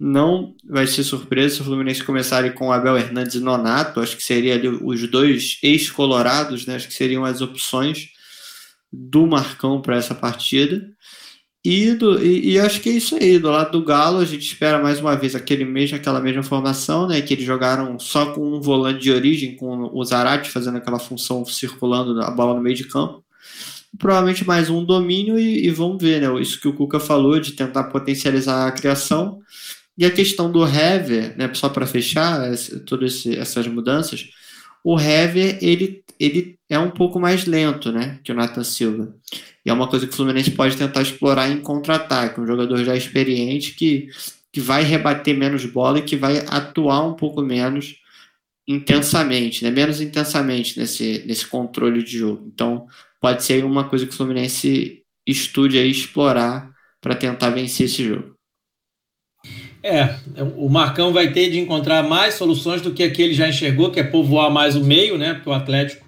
Não 0.00 0.54
vai 0.68 0.86
ser 0.86 1.04
surpresa 1.04 1.56
se 1.56 1.60
o 1.60 1.64
Fluminense 1.64 2.02
começar 2.02 2.50
com 2.54 2.72
Abel 2.72 2.96
Hernandes 2.96 3.34
e 3.34 3.40
Nonato, 3.40 4.00
acho 4.00 4.16
que 4.16 4.22
seria 4.22 4.54
ali 4.54 4.68
os 4.68 5.06
dois 5.08 5.58
ex-colorados, 5.62 6.66
né? 6.66 6.76
acho 6.76 6.88
que 6.88 6.94
seriam 6.94 7.24
as 7.24 7.40
opções 7.40 8.08
do 8.92 9.26
Marcão 9.26 9.80
para 9.80 9.96
essa 9.96 10.14
partida. 10.14 10.90
E, 11.64 11.94
do, 11.94 12.20
e, 12.24 12.54
e, 12.54 12.58
acho 12.58 12.80
que 12.80 12.88
é 12.88 12.92
isso 12.92 13.14
aí. 13.14 13.38
Do 13.38 13.50
lado 13.50 13.70
do 13.70 13.84
Galo, 13.84 14.18
a 14.18 14.24
gente 14.24 14.44
espera 14.44 14.82
mais 14.82 14.98
uma 14.98 15.14
vez 15.14 15.36
aquele 15.36 15.64
mesmo, 15.64 15.96
aquela 15.96 16.20
mesma 16.20 16.42
formação, 16.42 17.06
né? 17.06 17.22
Que 17.22 17.34
eles 17.34 17.44
jogaram 17.44 17.98
só 18.00 18.32
com 18.32 18.56
um 18.56 18.60
volante 18.60 19.00
de 19.00 19.12
origem, 19.12 19.54
com 19.56 19.88
o 19.92 20.04
Zarate 20.04 20.50
fazendo 20.50 20.78
aquela 20.78 20.98
função 20.98 21.44
circulando 21.44 22.20
a 22.20 22.30
bola 22.32 22.54
no 22.54 22.60
meio 22.60 22.74
de 22.74 22.84
campo. 22.84 23.24
Provavelmente 23.96 24.44
mais 24.44 24.70
um 24.70 24.84
domínio 24.84 25.38
e, 25.38 25.66
e 25.66 25.70
vamos 25.70 26.02
ver, 26.02 26.20
né? 26.20 26.40
Isso 26.40 26.60
que 26.60 26.66
o 26.66 26.72
Cuca 26.72 26.98
falou 26.98 27.38
de 27.38 27.52
tentar 27.52 27.84
potencializar 27.84 28.66
a 28.66 28.72
criação. 28.72 29.40
E 29.96 30.04
a 30.04 30.10
questão 30.10 30.50
do 30.50 30.66
Hever, 30.66 31.36
né? 31.38 31.48
Só 31.54 31.68
para 31.68 31.86
fechar 31.86 32.40
todas 32.86 33.24
essas 33.26 33.68
mudanças, 33.68 34.30
o 34.84 34.98
Hever 34.98 35.58
ele, 35.62 36.04
ele 36.18 36.58
é 36.68 36.78
um 36.78 36.90
pouco 36.90 37.20
mais 37.20 37.46
lento, 37.46 37.92
né? 37.92 38.18
Que 38.24 38.32
o 38.32 38.34
Nathan 38.34 38.64
Silva. 38.64 39.14
E 39.64 39.70
é 39.70 39.72
uma 39.72 39.88
coisa 39.88 40.06
que 40.06 40.12
o 40.12 40.16
Fluminense 40.16 40.50
pode 40.50 40.76
tentar 40.76 41.02
explorar 41.02 41.48
em 41.48 41.60
contra-ataque. 41.60 42.40
Um 42.40 42.46
jogador 42.46 42.84
já 42.84 42.96
experiente 42.96 43.74
que, 43.74 44.08
que 44.52 44.60
vai 44.60 44.82
rebater 44.82 45.36
menos 45.36 45.64
bola 45.64 45.98
e 45.98 46.02
que 46.02 46.16
vai 46.16 46.38
atuar 46.48 47.06
um 47.06 47.14
pouco 47.14 47.42
menos 47.42 47.96
intensamente, 48.66 49.64
né? 49.64 49.70
menos 49.70 50.00
intensamente 50.00 50.78
nesse, 50.78 51.24
nesse 51.26 51.46
controle 51.46 52.02
de 52.02 52.18
jogo. 52.18 52.48
Então, 52.52 52.86
pode 53.20 53.42
ser 53.42 53.64
uma 53.64 53.88
coisa 53.88 54.06
que 54.06 54.12
o 54.12 54.16
Fluminense 54.16 55.02
estude 55.26 55.78
aí 55.78 55.90
explorar 55.90 56.72
para 57.00 57.14
tentar 57.14 57.50
vencer 57.50 57.86
esse 57.86 58.04
jogo. 58.04 58.31
É, 59.82 60.14
o 60.56 60.68
Marcão 60.68 61.12
vai 61.12 61.32
ter 61.32 61.50
de 61.50 61.58
encontrar 61.58 62.02
mais 62.04 62.34
soluções 62.34 62.80
do 62.80 62.92
que 62.92 63.02
aquele 63.02 63.34
já 63.34 63.48
enxergou, 63.48 63.90
que 63.90 63.98
é 63.98 64.04
povoar 64.04 64.50
mais 64.50 64.76
o 64.76 64.84
meio, 64.84 65.18
né? 65.18 65.34
Porque 65.34 65.50
o 65.50 65.52
Atlético 65.52 66.06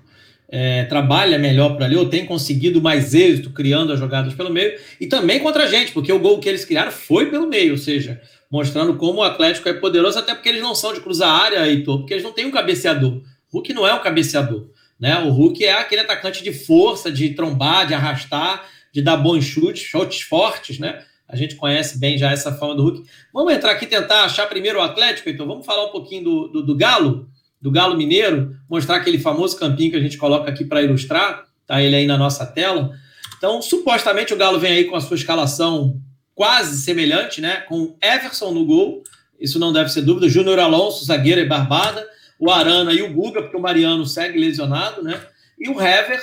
é, 0.48 0.84
trabalha 0.84 1.38
melhor 1.38 1.70
por 1.70 1.82
ali, 1.82 1.96
ou 1.96 2.08
tem 2.08 2.24
conseguido 2.24 2.80
mais 2.80 3.14
êxito 3.14 3.50
criando 3.50 3.92
as 3.92 3.98
jogadas 3.98 4.32
pelo 4.34 4.50
meio, 4.50 4.78
e 5.00 5.06
também 5.06 5.40
contra 5.40 5.64
a 5.64 5.66
gente, 5.66 5.90
porque 5.90 6.12
o 6.12 6.20
gol 6.20 6.38
que 6.38 6.48
eles 6.48 6.64
criaram 6.64 6.92
foi 6.92 7.30
pelo 7.30 7.48
meio, 7.48 7.72
ou 7.72 7.78
seja, 7.78 8.20
mostrando 8.48 8.94
como 8.94 9.18
o 9.18 9.24
Atlético 9.24 9.68
é 9.68 9.72
poderoso, 9.72 10.18
até 10.18 10.32
porque 10.32 10.48
eles 10.48 10.62
não 10.62 10.74
são 10.74 10.94
de 10.94 11.00
cruzar 11.00 11.28
área, 11.28 11.66
Heitor, 11.66 11.98
porque 11.98 12.14
eles 12.14 12.24
não 12.24 12.32
têm 12.32 12.46
um 12.46 12.52
cabeceador. 12.52 13.20
O 13.52 13.56
Hulk 13.56 13.72
não 13.72 13.86
é 13.86 13.92
um 13.92 14.00
cabeceador. 14.00 14.68
Né? 14.98 15.18
O 15.18 15.30
Hulk 15.30 15.64
é 15.64 15.72
aquele 15.72 16.02
atacante 16.02 16.42
de 16.42 16.52
força, 16.52 17.10
de 17.10 17.30
trombar, 17.30 17.86
de 17.86 17.94
arrastar, 17.94 18.64
de 18.92 19.02
dar 19.02 19.16
bons 19.16 19.44
chutes, 19.44 19.82
chutes 19.82 20.20
fortes, 20.20 20.78
né? 20.78 21.02
A 21.28 21.36
gente 21.36 21.56
conhece 21.56 21.98
bem 21.98 22.18
já 22.18 22.30
essa 22.30 22.52
forma 22.52 22.74
do 22.74 22.82
Hulk. 22.82 23.04
Vamos 23.32 23.52
entrar 23.52 23.72
aqui 23.72 23.86
tentar 23.86 24.24
achar 24.24 24.46
primeiro 24.46 24.78
o 24.78 24.82
Atlético, 24.82 25.30
então 25.30 25.46
vamos 25.46 25.64
falar 25.64 25.86
um 25.86 25.90
pouquinho 25.90 26.24
do, 26.24 26.48
do, 26.48 26.62
do 26.62 26.76
Galo 26.76 27.28
do 27.64 27.70
Galo 27.70 27.96
Mineiro, 27.96 28.54
mostrar 28.68 28.96
aquele 28.96 29.18
famoso 29.18 29.58
campinho 29.58 29.90
que 29.90 29.96
a 29.96 30.00
gente 30.00 30.18
coloca 30.18 30.50
aqui 30.50 30.66
para 30.66 30.82
ilustrar, 30.82 31.46
tá 31.66 31.80
ele 31.80 31.96
aí 31.96 32.06
na 32.06 32.18
nossa 32.18 32.44
tela. 32.44 32.92
Então, 33.38 33.62
supostamente 33.62 34.34
o 34.34 34.36
Galo 34.36 34.60
vem 34.60 34.70
aí 34.70 34.84
com 34.84 34.94
a 34.94 35.00
sua 35.00 35.16
escalação 35.16 35.98
quase 36.34 36.78
semelhante, 36.82 37.40
né? 37.40 37.62
Com 37.62 37.96
Everson 38.02 38.50
no 38.50 38.66
gol, 38.66 39.02
isso 39.40 39.58
não 39.58 39.72
deve 39.72 39.88
ser 39.88 40.02
dúvida, 40.02 40.28
Júnior 40.28 40.58
Alonso, 40.58 41.06
zagueiro 41.06 41.40
e 41.40 41.46
barbada, 41.46 42.06
o 42.38 42.50
Arana 42.50 42.92
e 42.92 43.00
o 43.00 43.10
Guga, 43.10 43.40
porque 43.40 43.56
o 43.56 43.62
Mariano 43.62 44.04
segue 44.04 44.38
lesionado, 44.38 45.02
né? 45.02 45.18
E 45.58 45.70
o 45.70 45.80
Hever, 45.80 46.20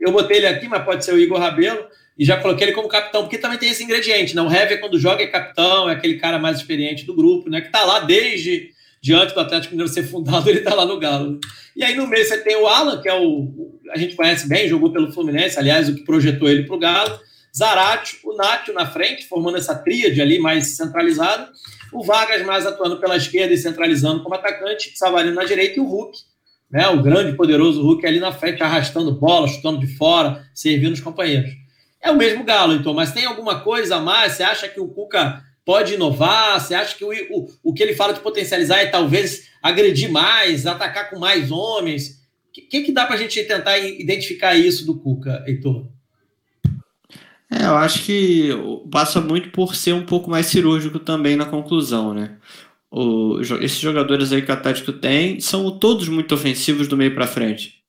eu 0.00 0.12
botei 0.12 0.38
ele 0.38 0.46
aqui, 0.46 0.66
mas 0.66 0.82
pode 0.82 1.04
ser 1.04 1.12
o 1.12 1.18
Igor 1.18 1.40
Rabelo, 1.40 1.84
e 2.16 2.24
já 2.24 2.36
coloquei 2.36 2.66
ele 2.66 2.74
como 2.74 2.88
capitão, 2.88 3.22
porque 3.22 3.38
também 3.38 3.58
tem 3.58 3.70
esse 3.70 3.82
ingrediente, 3.82 4.36
né? 4.36 4.42
O 4.42 4.50
Hever, 4.50 4.80
quando 4.80 4.98
joga, 4.98 5.22
é 5.22 5.26
capitão, 5.26 5.88
é 5.88 5.92
aquele 5.92 6.16
cara 6.16 6.38
mais 6.38 6.58
experiente 6.58 7.04
do 7.04 7.14
grupo, 7.14 7.50
né? 7.50 7.60
Que 7.60 7.70
tá 7.70 7.84
lá 7.84 8.00
desde 8.00 8.70
diante 9.02 9.34
do 9.34 9.40
Atlético 9.40 9.72
Mineiro 9.74 9.92
ser 9.92 10.04
fundado, 10.04 10.48
ele 10.50 10.60
está 10.60 10.74
lá 10.74 10.86
no 10.86 10.98
Galo. 10.98 11.38
E 11.76 11.84
aí 11.84 11.94
no 11.94 12.06
meio 12.06 12.24
você 12.24 12.38
tem 12.38 12.56
o 12.56 12.66
Alan, 12.66 13.02
que 13.02 13.08
é 13.08 13.14
o. 13.14 13.78
A 13.90 13.98
gente 13.98 14.14
conhece 14.14 14.48
bem, 14.48 14.68
jogou 14.68 14.92
pelo 14.92 15.12
Fluminense, 15.12 15.58
aliás, 15.58 15.88
o 15.88 15.94
que 15.94 16.04
projetou 16.04 16.48
ele 16.48 16.62
para 16.64 16.76
o 16.76 16.78
Galo. 16.78 17.20
Zarate, 17.56 18.18
o 18.24 18.34
Nátio 18.36 18.74
na 18.74 18.84
frente, 18.84 19.28
formando 19.28 19.56
essa 19.56 19.76
tríade 19.76 20.20
ali 20.20 20.40
mais 20.40 20.76
centralizada. 20.76 21.48
O 21.92 22.02
Vargas 22.02 22.44
mais 22.44 22.66
atuando 22.66 22.98
pela 22.98 23.16
esquerda 23.16 23.54
e 23.54 23.58
centralizando 23.58 24.24
como 24.24 24.34
atacante, 24.34 24.96
Savarino 24.96 25.36
na 25.36 25.44
direita 25.44 25.78
e 25.78 25.80
o 25.80 25.86
Hulk, 25.86 26.18
né, 26.68 26.88
o 26.88 27.00
grande 27.00 27.36
poderoso 27.36 27.80
Hulk 27.80 28.04
ali 28.04 28.18
na 28.18 28.32
frente, 28.32 28.60
arrastando 28.60 29.12
bola, 29.12 29.46
chutando 29.46 29.78
de 29.78 29.86
fora, 29.96 30.44
servindo 30.52 30.94
os 30.94 31.00
companheiros. 31.00 31.63
É 32.04 32.10
o 32.10 32.16
mesmo 32.16 32.44
Galo, 32.44 32.74
então, 32.74 32.92
mas 32.92 33.12
tem 33.12 33.24
alguma 33.24 33.60
coisa 33.60 33.96
a 33.96 34.00
mais? 34.00 34.32
Você 34.34 34.42
acha 34.42 34.68
que 34.68 34.78
o 34.78 34.88
Cuca 34.88 35.42
pode 35.64 35.94
inovar? 35.94 36.60
Você 36.60 36.74
acha 36.74 36.94
que 36.94 37.02
o, 37.02 37.10
o, 37.30 37.48
o 37.62 37.72
que 37.72 37.82
ele 37.82 37.94
fala 37.94 38.12
de 38.12 38.20
potencializar 38.20 38.76
é 38.76 38.86
talvez 38.86 39.48
agredir 39.62 40.12
mais, 40.12 40.66
atacar 40.66 41.08
com 41.08 41.18
mais 41.18 41.50
homens? 41.50 42.22
O 42.50 42.68
que, 42.68 42.82
que 42.82 42.92
dá 42.92 43.06
para 43.06 43.14
a 43.14 43.18
gente 43.18 43.42
tentar 43.44 43.78
identificar 43.78 44.54
isso 44.54 44.84
do 44.84 44.98
Cuca, 45.00 45.42
Heitor? 45.46 45.86
É, 47.50 47.64
eu 47.64 47.74
acho 47.74 48.04
que 48.04 48.50
passa 48.90 49.18
muito 49.18 49.48
por 49.48 49.74
ser 49.74 49.94
um 49.94 50.04
pouco 50.04 50.28
mais 50.28 50.44
cirúrgico 50.46 50.98
também 50.98 51.36
na 51.36 51.46
conclusão, 51.46 52.12
né? 52.12 52.36
O, 52.90 53.40
esses 53.40 53.78
jogadores 53.78 54.30
aí 54.30 54.42
que 54.42 54.50
o 54.50 54.54
Atlético 54.54 54.92
tem 54.92 55.40
são 55.40 55.78
todos 55.78 56.06
muito 56.06 56.34
ofensivos 56.34 56.86
do 56.86 56.98
meio 56.98 57.14
para 57.14 57.26
frente. 57.26 57.83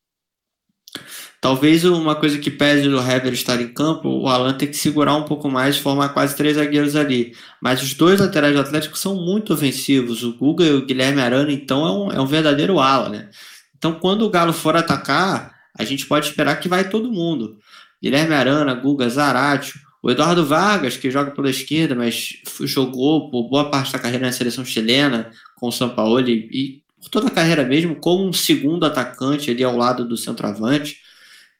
Talvez 1.46 1.86
uma 1.86 2.16
coisa 2.16 2.40
que 2.40 2.50
pese 2.50 2.90
do 2.90 2.98
Hever 2.98 3.32
estar 3.32 3.62
em 3.62 3.68
campo, 3.68 4.10
o 4.10 4.28
Alan 4.28 4.56
tem 4.56 4.68
que 4.68 4.76
segurar 4.76 5.16
um 5.16 5.26
pouco 5.26 5.48
mais, 5.48 5.78
formar 5.78 6.10
quase 6.10 6.36
três 6.36 6.56
zagueiros 6.56 6.96
ali. 6.96 7.36
Mas 7.62 7.84
os 7.84 7.94
dois 7.94 8.20
laterais 8.20 8.56
do 8.56 8.62
Atlético 8.62 8.98
são 8.98 9.14
muito 9.14 9.54
ofensivos. 9.54 10.24
O 10.24 10.34
Guga 10.34 10.64
e 10.66 10.74
o 10.74 10.84
Guilherme 10.84 11.22
Arana, 11.22 11.52
então, 11.52 11.86
é 11.86 11.92
um, 11.92 12.12
é 12.14 12.20
um 12.20 12.26
verdadeiro 12.26 12.80
ala, 12.80 13.10
né? 13.10 13.30
Então, 13.78 13.94
quando 13.94 14.24
o 14.24 14.30
Galo 14.32 14.54
for 14.54 14.76
atacar, 14.76 15.54
a 15.78 15.84
gente 15.84 16.08
pode 16.08 16.26
esperar 16.30 16.60
que 16.60 16.68
vai 16.68 16.90
todo 16.90 17.12
mundo. 17.12 17.60
Guilherme 18.02 18.34
Arana, 18.34 18.74
Guga, 18.74 19.08
Zaratio, 19.08 19.80
o 20.02 20.10
Eduardo 20.10 20.44
Vargas, 20.44 20.98
que 20.98 21.12
joga 21.12 21.30
pela 21.30 21.52
esquerda, 21.52 21.94
mas 21.94 22.30
jogou 22.62 23.30
por 23.30 23.48
boa 23.48 23.70
parte 23.70 23.94
da 23.94 24.00
carreira 24.00 24.26
na 24.26 24.32
seleção 24.32 24.66
chilena 24.66 25.30
com 25.58 25.68
o 25.68 25.72
São 25.72 25.90
Paulo 25.90 26.28
e, 26.28 26.50
e 26.52 26.82
por 27.00 27.10
toda 27.10 27.28
a 27.28 27.32
carreira 27.32 27.64
mesmo, 27.64 27.98
como 27.98 28.28
um 28.28 28.34
segundo 28.34 28.84
atacante 28.84 29.52
ali 29.52 29.64
ao 29.64 29.78
lado 29.78 30.08
do 30.08 30.18
centroavante. 30.18 31.05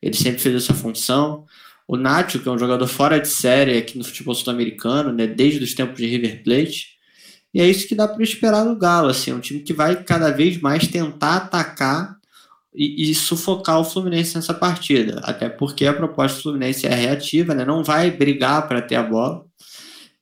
Ele 0.02 0.16
sempre 0.16 0.40
fez 0.40 0.56
essa 0.56 0.74
função. 0.74 1.46
O 1.88 1.98
Nacho, 1.98 2.40
que 2.40 2.50
é 2.50 2.52
um 2.52 2.58
jogador 2.58 2.88
fora 2.88 3.20
de 3.20 3.28
série 3.28 3.78
aqui 3.78 3.98
no 3.98 4.04
futebol 4.04 4.34
sul-americano, 4.34 5.12
né, 5.12 5.28
desde 5.28 5.64
os 5.64 5.74
tempos 5.74 5.98
de 5.98 6.08
River 6.08 6.44
Plate. 6.44 6.96
E 7.54 7.62
é 7.62 7.70
isso 7.70 7.88
que 7.88 7.96
dá 7.96 8.08
para 8.08 8.24
esperar 8.24 8.66
do 8.66 8.76
Galo, 8.76 9.10
assim, 9.10 9.32
é 9.32 9.36
um 9.36 9.40
time 9.40 9.62
que 9.62 9.74
vai 9.74 10.04
cada 10.04 10.32
vez 10.32 10.60
mais 10.60 10.88
tentar 10.88 11.38
atacar 11.38 12.18
e, 12.74 13.10
e, 13.10 13.16
sufocar 13.16 13.80
o 13.80 13.86
Fluminense 13.86 14.36
nessa 14.36 14.54
partida, 14.54 15.22
até 15.24 15.48
porque 15.48 15.86
a 15.86 15.94
proposta 15.94 16.38
do 16.38 16.44
Fluminense 16.44 16.86
é 16.86 16.94
reativa, 16.94 17.54
né, 17.54 17.64
não 17.64 17.84
vai 17.84 18.12
brigar 18.12 18.68
para 18.68 18.82
ter 18.82 18.96
a 18.96 19.04
bola. 19.04 19.46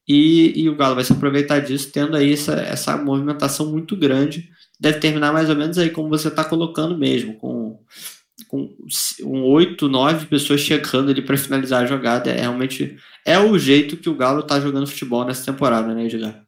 E, 0.08 0.62
e, 0.62 0.70
o 0.70 0.76
Galo 0.76 0.96
vai 0.96 1.04
se 1.04 1.14
aproveitar 1.14 1.60
disso, 1.60 1.90
tendo 1.92 2.16
aí 2.16 2.34
essa, 2.34 2.54
essa 2.54 2.98
movimentação 2.98 3.72
muito 3.72 3.96
grande. 3.96 4.50
Deve 4.80 5.00
terminar 5.00 5.32
mais 5.32 5.50
ou 5.50 5.56
menos 5.56 5.78
aí 5.78 5.90
como 5.90 6.10
você 6.10 6.28
está 6.28 6.44
colocando 6.44 6.98
mesmo, 6.98 7.36
com 7.38 7.80
com 8.48 8.70
8, 9.24 9.88
9 9.88 10.26
pessoas 10.28 10.62
chegando 10.62 11.12
ali 11.12 11.22
para 11.22 11.38
finalizar 11.38 11.84
a 11.84 11.88
jogada. 11.88 12.30
É 12.30 12.42
realmente 12.42 12.98
é 13.26 13.40
o 13.40 13.58
jeito 13.58 13.98
que 13.98 14.10
o 14.10 14.16
Galo 14.16 14.42
está 14.42 14.60
jogando 14.60 14.88
futebol 14.88 15.26
nessa 15.26 15.52
temporada, 15.52 15.94
né, 15.94 16.06
Edgar? 16.06 16.44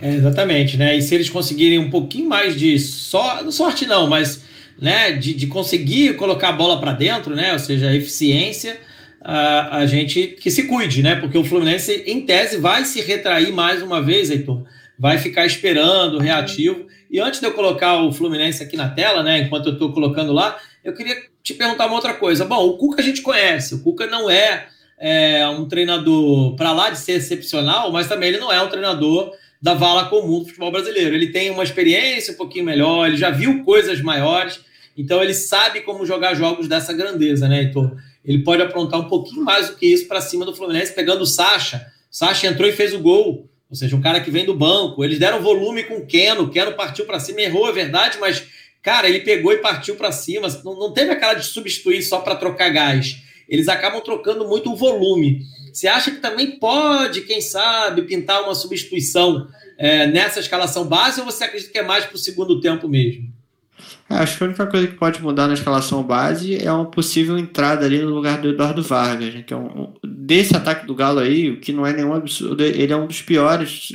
É, 0.00 0.14
exatamente, 0.14 0.76
né? 0.76 0.96
E 0.96 1.02
se 1.02 1.14
eles 1.14 1.30
conseguirem 1.30 1.78
um 1.78 1.90
pouquinho 1.90 2.28
mais 2.28 2.58
de 2.58 2.78
só, 2.78 3.50
sorte 3.50 3.86
não, 3.86 4.06
mas 4.08 4.44
né, 4.78 5.12
de, 5.12 5.34
de 5.34 5.46
conseguir 5.46 6.16
colocar 6.16 6.50
a 6.50 6.52
bola 6.52 6.80
para 6.80 6.92
dentro, 6.92 7.34
né? 7.34 7.52
Ou 7.52 7.58
seja, 7.58 7.94
eficiência, 7.94 8.78
a, 9.20 9.78
a 9.78 9.86
gente 9.86 10.36
que 10.40 10.50
se 10.50 10.64
cuide, 10.64 11.02
né? 11.02 11.16
Porque 11.16 11.38
o 11.38 11.44
Fluminense, 11.44 12.04
em 12.06 12.20
tese, 12.26 12.58
vai 12.58 12.84
se 12.84 13.00
retrair 13.00 13.52
mais 13.52 13.82
uma 13.82 14.02
vez, 14.02 14.30
Heitor. 14.30 14.64
Vai 14.98 15.18
ficar 15.18 15.46
esperando, 15.46 16.18
reativo. 16.18 16.86
E 17.10 17.18
antes 17.18 17.40
de 17.40 17.46
eu 17.46 17.52
colocar 17.52 18.02
o 18.02 18.12
Fluminense 18.12 18.62
aqui 18.62 18.76
na 18.76 18.88
tela, 18.88 19.22
né? 19.22 19.38
Enquanto 19.38 19.66
eu 19.66 19.72
estou 19.72 19.92
colocando 19.92 20.32
lá, 20.32 20.56
eu 20.84 20.92
queria 20.92 21.16
te 21.42 21.54
perguntar 21.54 21.86
uma 21.86 21.96
outra 21.96 22.12
coisa. 22.12 22.44
Bom, 22.44 22.66
o 22.66 22.76
Cuca 22.76 23.00
a 23.00 23.04
gente 23.04 23.22
conhece, 23.22 23.74
o 23.74 23.82
Cuca 23.82 24.06
não 24.06 24.28
é, 24.28 24.68
é 24.98 25.48
um 25.48 25.66
treinador 25.66 26.54
para 26.56 26.72
lá 26.72 26.90
de 26.90 26.98
ser 26.98 27.12
excepcional, 27.12 27.90
mas 27.90 28.06
também 28.06 28.28
ele 28.28 28.38
não 28.38 28.52
é 28.52 28.62
um 28.62 28.68
treinador 28.68 29.32
da 29.60 29.72
vala 29.72 30.10
comum 30.10 30.40
do 30.40 30.44
futebol 30.44 30.70
brasileiro. 30.70 31.14
Ele 31.14 31.28
tem 31.28 31.50
uma 31.50 31.64
experiência 31.64 32.34
um 32.34 32.36
pouquinho 32.36 32.66
melhor, 32.66 33.06
ele 33.06 33.16
já 33.16 33.30
viu 33.30 33.64
coisas 33.64 34.02
maiores, 34.02 34.60
então 34.96 35.22
ele 35.22 35.32
sabe 35.32 35.80
como 35.80 36.04
jogar 36.04 36.34
jogos 36.34 36.68
dessa 36.68 36.92
grandeza, 36.92 37.48
né, 37.48 37.62
Heitor? 37.62 37.96
Ele 38.22 38.42
pode 38.42 38.62
aprontar 38.62 39.00
um 39.00 39.08
pouquinho 39.08 39.42
mais 39.42 39.70
do 39.70 39.76
que 39.76 39.86
isso 39.86 40.06
para 40.06 40.20
cima 40.20 40.44
do 40.44 40.54
Fluminense, 40.54 40.94
pegando 40.94 41.22
o 41.22 41.26
Sacha. 41.26 41.86
O 42.10 42.16
Sacha 42.16 42.46
entrou 42.46 42.68
e 42.68 42.72
fez 42.72 42.94
o 42.94 42.98
gol, 42.98 43.48
ou 43.68 43.76
seja, 43.76 43.96
um 43.96 44.00
cara 44.00 44.20
que 44.20 44.30
vem 44.30 44.44
do 44.44 44.54
banco. 44.54 45.02
Eles 45.02 45.18
deram 45.18 45.42
volume 45.42 45.82
com 45.84 45.96
o 45.96 46.06
Keno, 46.06 46.44
o 46.44 46.50
Keno 46.50 46.72
partiu 46.72 47.06
para 47.06 47.18
cima, 47.18 47.40
errou, 47.40 47.68
é 47.68 47.72
verdade, 47.72 48.18
mas 48.20 48.46
Cara, 48.84 49.08
ele 49.08 49.20
pegou 49.20 49.50
e 49.50 49.58
partiu 49.58 49.96
para 49.96 50.12
cima. 50.12 50.46
Não, 50.62 50.78
não 50.78 50.92
teve 50.92 51.10
aquela 51.10 51.32
de 51.32 51.46
substituir 51.46 52.02
só 52.02 52.20
para 52.20 52.36
trocar 52.36 52.68
gás. 52.68 53.16
Eles 53.48 53.66
acabam 53.66 54.02
trocando 54.02 54.46
muito 54.46 54.70
o 54.70 54.76
volume. 54.76 55.42
Você 55.72 55.88
acha 55.88 56.10
que 56.10 56.18
também 56.18 56.58
pode, 56.58 57.22
quem 57.22 57.40
sabe, 57.40 58.02
pintar 58.02 58.42
uma 58.42 58.54
substituição 58.54 59.48
é, 59.78 60.06
nessa 60.06 60.38
escalação 60.38 60.84
base 60.84 61.18
ou 61.18 61.26
você 61.26 61.44
acredita 61.44 61.72
que 61.72 61.78
é 61.78 61.82
mais 61.82 62.04
para 62.04 62.14
o 62.14 62.18
segundo 62.18 62.60
tempo 62.60 62.86
mesmo? 62.86 63.32
É, 64.08 64.16
acho 64.16 64.36
que 64.36 64.44
a 64.44 64.46
única 64.46 64.66
coisa 64.66 64.86
que 64.86 64.94
pode 64.94 65.20
mudar 65.20 65.48
na 65.48 65.54
escalação 65.54 66.02
base 66.02 66.62
é 66.62 66.70
uma 66.70 66.84
possível 66.84 67.38
entrada 67.38 67.86
ali 67.86 67.98
no 67.98 68.10
lugar 68.10 68.38
do 68.38 68.50
Eduardo 68.50 68.82
Vargas, 68.82 69.34
né, 69.34 69.42
que 69.42 69.52
é 69.52 69.56
um, 69.56 69.94
desse 70.04 70.54
ataque 70.54 70.86
do 70.86 70.94
Galo 70.94 71.20
aí, 71.20 71.50
o 71.50 71.58
que 71.58 71.72
não 71.72 71.86
é 71.86 71.92
nenhum 71.92 72.14
absurdo, 72.14 72.62
ele 72.62 72.92
é 72.92 72.96
um 72.96 73.06
dos 73.06 73.22
piores, 73.22 73.92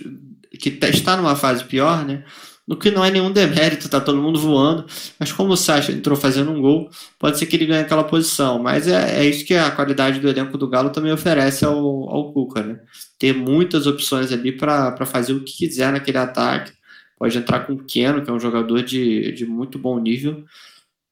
que 0.60 0.72
tá, 0.72 0.90
está 0.90 1.16
numa 1.16 1.36
fase 1.36 1.64
pior, 1.64 2.06
né? 2.06 2.24
No 2.70 2.78
que 2.78 2.92
não 2.92 3.04
é 3.04 3.10
nenhum 3.10 3.32
demérito, 3.32 3.90
tá 3.90 4.00
todo 4.00 4.22
mundo 4.22 4.40
voando, 4.40 4.86
mas 5.20 5.32
como 5.32 5.54
o 5.54 5.58
Sacha 5.58 5.92
entrou 5.92 6.16
fazendo 6.16 6.52
um 6.52 6.62
gol, 6.62 6.88
pode 7.18 7.40
ser 7.40 7.48
que 7.48 7.56
ele 7.56 7.66
ganhe 7.66 7.82
aquela 7.82 8.04
posição, 8.04 8.60
mas 8.60 8.88
é, 8.88 9.22
é 9.22 9.26
isso 9.28 9.44
que 9.44 9.56
a 9.56 9.72
qualidade 9.72 10.20
do 10.20 10.30
elenco 10.30 10.56
do 10.56 10.70
Galo 10.70 10.92
também 10.92 11.12
oferece 11.12 11.66
ao, 11.66 11.76
ao 11.76 12.32
Cuca, 12.32 12.62
né? 12.62 12.80
Ter 13.18 13.34
muitas 13.34 13.88
opções 13.88 14.32
ali 14.32 14.52
para 14.52 15.04
fazer 15.08 15.34
o 15.34 15.44
que 15.44 15.58
quiser 15.58 15.92
naquele 15.92 16.20
ataque, 16.20 16.72
pode 17.18 17.36
entrar 17.36 17.62
com 17.62 17.74
o 17.74 17.84
Keno, 17.84 18.22
que 18.22 18.30
é 18.30 18.34
um 18.34 18.40
jogador 18.40 18.84
de, 18.84 19.32
de 19.32 19.48
muito 19.48 19.80
bom 19.80 20.00
nível, 20.00 20.46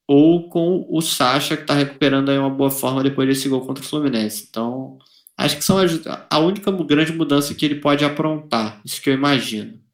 ou 0.06 0.48
com 0.48 0.86
o 0.88 1.00
Sacha, 1.00 1.56
que 1.56 1.62
está 1.62 1.74
recuperando 1.74 2.30
aí 2.30 2.38
uma 2.38 2.50
boa 2.50 2.70
forma 2.70 3.02
depois 3.02 3.28
desse 3.28 3.48
gol 3.48 3.62
contra 3.66 3.82
o 3.82 3.86
Fluminense. 3.86 4.46
Então, 4.48 4.96
acho 5.36 5.56
que 5.56 5.64
são 5.64 5.76
a, 5.76 6.26
a 6.30 6.38
única 6.38 6.70
grande 6.70 7.12
mudança 7.12 7.52
que 7.52 7.64
ele 7.64 7.80
pode 7.80 8.04
aprontar, 8.04 8.80
isso 8.84 9.02
que 9.02 9.10
eu 9.10 9.14
imagino. 9.14 9.87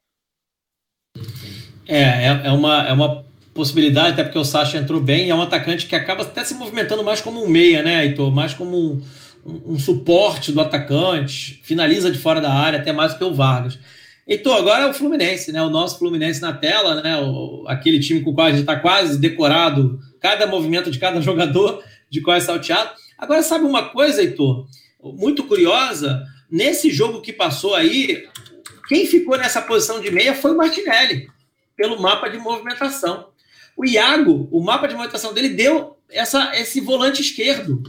É, 1.87 1.99
é, 1.99 2.41
é, 2.45 2.51
uma, 2.51 2.89
é 2.89 2.93
uma 2.93 3.25
possibilidade, 3.53 4.13
até 4.13 4.25
porque 4.25 4.39
o 4.39 4.45
Sacha 4.45 4.79
entrou 4.79 5.01
bem, 5.01 5.31
é 5.31 5.35
um 5.35 5.43
atacante 5.43 5.87
que 5.87 5.95
acaba 5.95 6.23
até 6.23 6.45
se 6.45 6.55
movimentando 6.55 7.05
mais 7.05 7.21
como 7.21 7.45
um 7.45 7.49
meia, 7.49 7.83
né, 7.83 8.05
Heitor? 8.05 8.31
Mais 8.33 8.55
como 8.55 8.77
um, 8.77 9.03
um, 9.45 9.75
um 9.75 9.79
suporte 9.79 10.51
do 10.51 10.61
atacante, 10.61 11.61
finaliza 11.63 12.11
de 12.11 12.19
fora 12.19 12.41
da 12.41 12.53
área, 12.53 12.79
até 12.79 12.93
mais 12.93 13.15
que 13.15 13.23
o 13.23 13.35
Vargas. 13.35 13.79
Heitor, 14.27 14.57
agora 14.57 14.85
é 14.85 14.87
o 14.87 14.95
Fluminense, 14.95 15.53
né? 15.53 15.63
O 15.63 15.69
nosso 15.69 15.99
Fluminense 15.99 16.41
na 16.41 16.55
tela, 16.55 17.03
né? 17.03 17.19
O, 17.21 17.65
aquele 17.69 18.01
time 18.01 18.23
com 18.23 18.31
o 18.31 18.35
qual 18.35 18.47
a 18.47 18.51
gente 18.51 18.61
está 18.61 18.77
quase 18.77 19.19
decorado, 19.19 20.01
cada 20.19 20.47
movimento 20.47 20.91
de 20.91 20.99
cada 20.99 21.21
jogador, 21.23 21.83
de 22.09 22.23
qual 22.23 22.37
é 22.37 22.41
salteado. 22.41 22.91
Agora, 23.19 23.43
sabe 23.43 23.67
uma 23.67 23.91
coisa, 23.91 24.23
Heitor? 24.23 24.67
Muito 25.03 25.45
curiosa, 25.45 26.25
nesse 26.51 26.91
jogo 26.91 27.21
que 27.21 27.33
passou 27.33 27.75
aí, 27.75 28.25
quem 28.89 29.07
ficou 29.07 29.37
nessa 29.37 29.63
posição 29.63 30.01
de 30.01 30.11
meia 30.11 30.35
foi 30.35 30.53
o 30.53 30.57
Martinelli 30.57 31.29
pelo 31.77 32.01
mapa 32.01 32.29
de 32.29 32.39
movimentação. 32.39 33.29
O 33.77 33.85
Iago, 33.85 34.49
o 34.53 34.63
mapa 34.63 34.87
de 34.87 34.95
movimentação 34.95 35.33
dele 35.33 35.49
deu 35.51 35.97
essa, 36.11 36.53
esse 36.57 36.81
volante 36.81 37.21
esquerdo, 37.21 37.83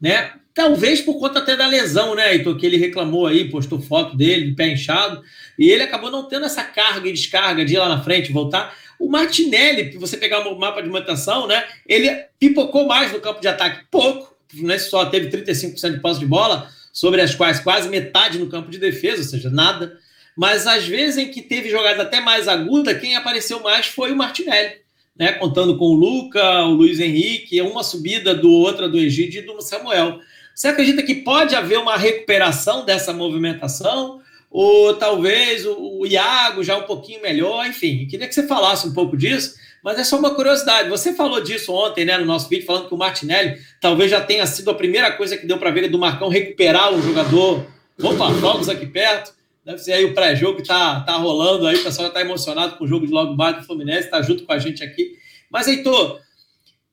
né? 0.00 0.32
Talvez 0.54 1.02
por 1.02 1.18
conta 1.18 1.40
até 1.40 1.54
da 1.54 1.66
lesão, 1.66 2.14
né, 2.14 2.32
Heitor, 2.32 2.56
que 2.56 2.64
ele 2.64 2.78
reclamou 2.78 3.26
aí, 3.26 3.50
postou 3.50 3.78
foto 3.78 4.16
dele, 4.16 4.46
de 4.46 4.52
pé 4.54 4.68
inchado, 4.68 5.22
e 5.58 5.68
ele 5.68 5.82
acabou 5.82 6.10
não 6.10 6.26
tendo 6.26 6.46
essa 6.46 6.64
carga 6.64 7.06
e 7.06 7.12
descarga 7.12 7.62
de 7.62 7.74
ir 7.74 7.78
lá 7.78 7.90
na 7.90 8.02
frente, 8.02 8.32
voltar. 8.32 8.74
O 8.98 9.06
Martinelli, 9.06 9.90
que 9.90 9.98
você 9.98 10.16
pegar 10.16 10.48
o 10.48 10.58
mapa 10.58 10.80
de 10.80 10.88
movimentação, 10.88 11.46
né, 11.46 11.62
ele 11.86 12.08
pipocou 12.38 12.86
mais 12.86 13.12
no 13.12 13.20
campo 13.20 13.38
de 13.38 13.48
ataque, 13.48 13.84
pouco, 13.90 14.34
né, 14.54 14.78
só 14.78 15.04
teve 15.04 15.28
35% 15.28 15.92
de 15.92 16.00
posse 16.00 16.20
de 16.20 16.26
bola, 16.26 16.70
sobre 16.90 17.20
as 17.20 17.34
quais 17.34 17.60
quase 17.60 17.90
metade 17.90 18.38
no 18.38 18.48
campo 18.48 18.70
de 18.70 18.78
defesa, 18.78 19.18
ou 19.18 19.28
seja, 19.28 19.50
nada 19.50 19.98
mas 20.36 20.66
às 20.66 20.86
vezes 20.86 21.16
em 21.16 21.30
que 21.30 21.40
teve 21.40 21.70
jogada 21.70 22.02
até 22.02 22.20
mais 22.20 22.46
aguda, 22.46 22.94
quem 22.94 23.16
apareceu 23.16 23.60
mais 23.60 23.86
foi 23.86 24.12
o 24.12 24.16
Martinelli, 24.16 24.76
né? 25.18 25.32
Contando 25.32 25.78
com 25.78 25.86
o 25.86 25.94
Luca, 25.94 26.64
o 26.64 26.74
Luiz 26.74 27.00
Henrique, 27.00 27.62
uma 27.62 27.82
subida 27.82 28.34
do 28.34 28.52
outra 28.52 28.86
do 28.86 28.98
Egídio 28.98 29.40
e 29.40 29.46
do 29.46 29.60
Samuel. 29.62 30.20
Você 30.54 30.68
acredita 30.68 31.02
que 31.02 31.14
pode 31.14 31.54
haver 31.54 31.78
uma 31.78 31.96
recuperação 31.96 32.84
dessa 32.84 33.14
movimentação? 33.14 34.20
Ou 34.50 34.94
talvez 34.94 35.66
o, 35.66 36.06
Iago 36.06 36.62
já 36.62 36.76
um 36.76 36.82
pouquinho 36.82 37.20
melhor? 37.22 37.66
Enfim, 37.66 38.06
queria 38.06 38.28
que 38.28 38.34
você 38.34 38.46
falasse 38.46 38.86
um 38.86 38.92
pouco 38.92 39.16
disso, 39.16 39.54
mas 39.82 39.98
é 39.98 40.04
só 40.04 40.18
uma 40.18 40.34
curiosidade. 40.34 40.88
Você 40.88 41.14
falou 41.14 41.42
disso 41.42 41.72
ontem, 41.72 42.04
né, 42.04 42.16
no 42.16 42.24
nosso 42.24 42.48
vídeo, 42.48 42.64
falando 42.64 42.88
que 42.88 42.94
o 42.94 42.98
Martinelli 42.98 43.58
talvez 43.80 44.10
já 44.10 44.20
tenha 44.20 44.46
sido 44.46 44.70
a 44.70 44.74
primeira 44.74 45.12
coisa 45.12 45.36
que 45.36 45.46
deu 45.46 45.58
para 45.58 45.70
ver 45.70 45.88
do 45.88 45.98
Marcão 45.98 46.28
recuperar 46.28 46.92
o 46.92 47.02
jogador. 47.02 47.66
Opa, 48.02 48.32
jogos 48.34 48.68
aqui 48.68 48.86
perto 48.86 49.36
Deve 49.66 49.78
ser 49.80 49.94
aí 49.94 50.04
o 50.04 50.14
pré-jogo 50.14 50.62
que 50.62 50.68
tá, 50.68 51.00
tá 51.00 51.16
rolando 51.16 51.66
aí, 51.66 51.74
o 51.74 51.82
pessoal 51.82 52.04
já 52.04 52.08
está 52.10 52.20
emocionado 52.20 52.76
com 52.76 52.84
o 52.84 52.86
jogo 52.86 53.04
de 53.04 53.12
logo 53.12 53.34
mais 53.34 53.56
do 53.56 53.64
Fluminense, 53.64 54.04
está 54.04 54.22
junto 54.22 54.44
com 54.44 54.52
a 54.52 54.60
gente 54.60 54.84
aqui. 54.84 55.18
Mas, 55.50 55.66
Heitor, 55.66 56.20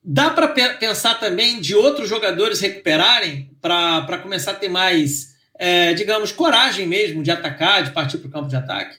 dá 0.03 0.31
para 0.31 0.47
pensar 0.47 1.19
também 1.19 1.61
de 1.61 1.75
outros 1.75 2.09
jogadores 2.09 2.59
recuperarem 2.59 3.51
para 3.61 4.17
começar 4.17 4.51
a 4.51 4.55
ter 4.55 4.69
mais, 4.69 5.35
é, 5.53 5.93
digamos, 5.93 6.31
coragem 6.31 6.87
mesmo 6.87 7.21
de 7.21 7.29
atacar, 7.29 7.83
de 7.83 7.91
partir 7.91 8.17
para 8.17 8.27
o 8.27 8.31
campo 8.31 8.49
de 8.49 8.55
ataque? 8.55 8.97